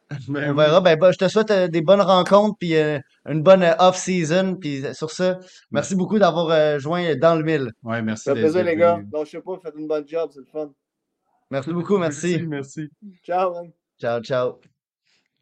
[0.27, 0.81] Ben On verra.
[0.81, 4.55] Ben, bah, je te souhaite euh, des bonnes rencontres, puis euh, une bonne euh, off-season.
[4.59, 5.35] Puis sur ce,
[5.71, 7.71] merci beaucoup d'avoir euh, joint dans le mille.
[7.83, 8.99] Ouais, merci Ça fait plaisir, les gars.
[9.05, 10.71] Donc, je sais pas, faites une bonne job, c'est le fun.
[11.49, 12.41] Merci beaucoup, merci.
[12.47, 12.89] Merci.
[13.23, 13.71] Ciao, man.
[13.99, 14.59] Ciao, ciao.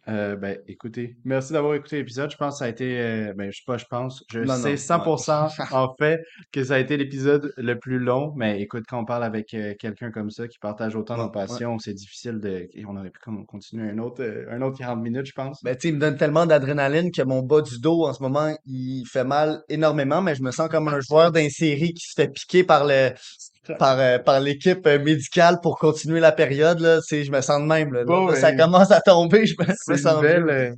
[0.10, 2.32] Euh, ben, écoutez, merci d'avoir écouté l'épisode.
[2.32, 4.56] Je pense que ça a été, euh, ben, je sais pas, je pense, je Non,
[4.56, 6.22] sais non, 100% en fait
[6.54, 8.34] que ça a été l'épisode le plus long.
[8.38, 11.78] Mais écoute, quand on parle avec euh, quelqu'un comme ça qui partage autant nos passions,
[11.80, 12.70] c'est difficile de.
[12.74, 15.62] et on aurait pu comme continuer un autre, euh, un autre 40 minutes, je pense.
[15.62, 18.24] Ben, tu sais, il me donne tellement d'adrénaline que mon bas du dos, en ce
[18.24, 22.08] moment, il fait mal énormément, mais je me sens comme un joueur d'une série qui
[22.08, 23.12] se fait piquer par le,
[23.80, 27.00] par, euh, par l'équipe euh, médicale pour continuer la période, là.
[27.10, 28.04] Je me sens de même, là.
[28.06, 30.72] Bon, Là, ça ben, commence à tomber, je me, je me sens belle, euh,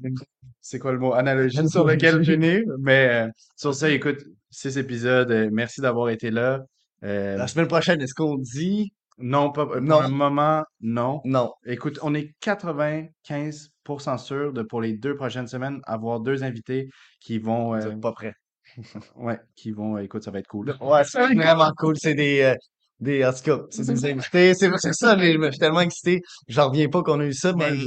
[0.61, 2.61] c'est quoi le mot, analogie sur lequel finir.
[2.79, 4.19] Mais euh, sur ça, écoute,
[4.49, 6.61] six épisodes, euh, merci d'avoir été là.
[7.01, 8.91] La semaine prochaine, est-ce qu'on dit?
[9.21, 10.01] Non, pas, pour Non.
[10.01, 11.21] le moment, non.
[11.25, 11.51] non?
[11.65, 16.87] Écoute, on est 95% sûr de pour les deux prochaines semaines avoir deux invités
[17.19, 18.33] qui vont, Vous êtes pas prêts.
[19.15, 20.75] ouais, qui vont, écoute, ça va être cool.
[20.81, 21.95] Ouais, c'est vraiment cool.
[21.97, 22.55] C'est des, euh,
[22.99, 24.53] des, en tout cas, c'est des invités.
[24.53, 26.21] C'est ça, mais je me suis tellement excité.
[26.47, 27.77] J'en reviens pas qu'on a eu ça, mais fait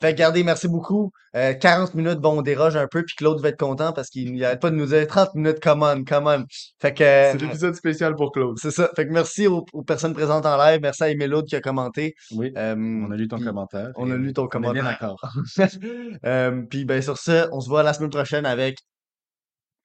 [0.00, 1.10] que, regardez, merci beaucoup.
[1.34, 4.36] Euh, 40 minutes, bon, on déroge un peu, puis Claude va être content parce qu'il
[4.36, 6.44] n'arrête pas de nous dire 30 minutes, come on, come on.
[6.78, 8.58] Fait que, euh, C'est l'épisode spécial pour Claude.
[8.60, 8.90] c'est ça.
[8.94, 10.80] Fait que merci aux, aux personnes présentes en live.
[10.82, 12.14] Merci à Eméloud qui a commenté.
[12.32, 13.92] Oui, Euh, on a lu ton commentaire.
[13.96, 14.82] on a lu ton On est commentaire.
[14.82, 15.22] bien d'accord.
[16.26, 18.76] euh, puis ben sur ça, on se voit la semaine prochaine avec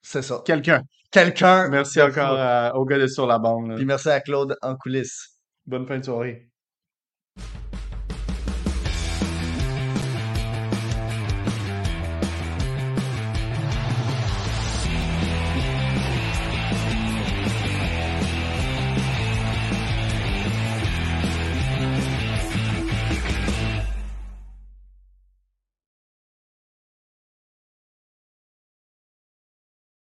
[0.02, 0.42] c'est ça.
[0.46, 0.82] Quelqu'un
[1.12, 1.70] quelqu'un.
[1.70, 3.76] Merci encore à, au gars de Sur la bande.
[3.76, 5.38] Puis merci à Claude en coulisses.
[5.66, 6.50] Bonne fin de soirée.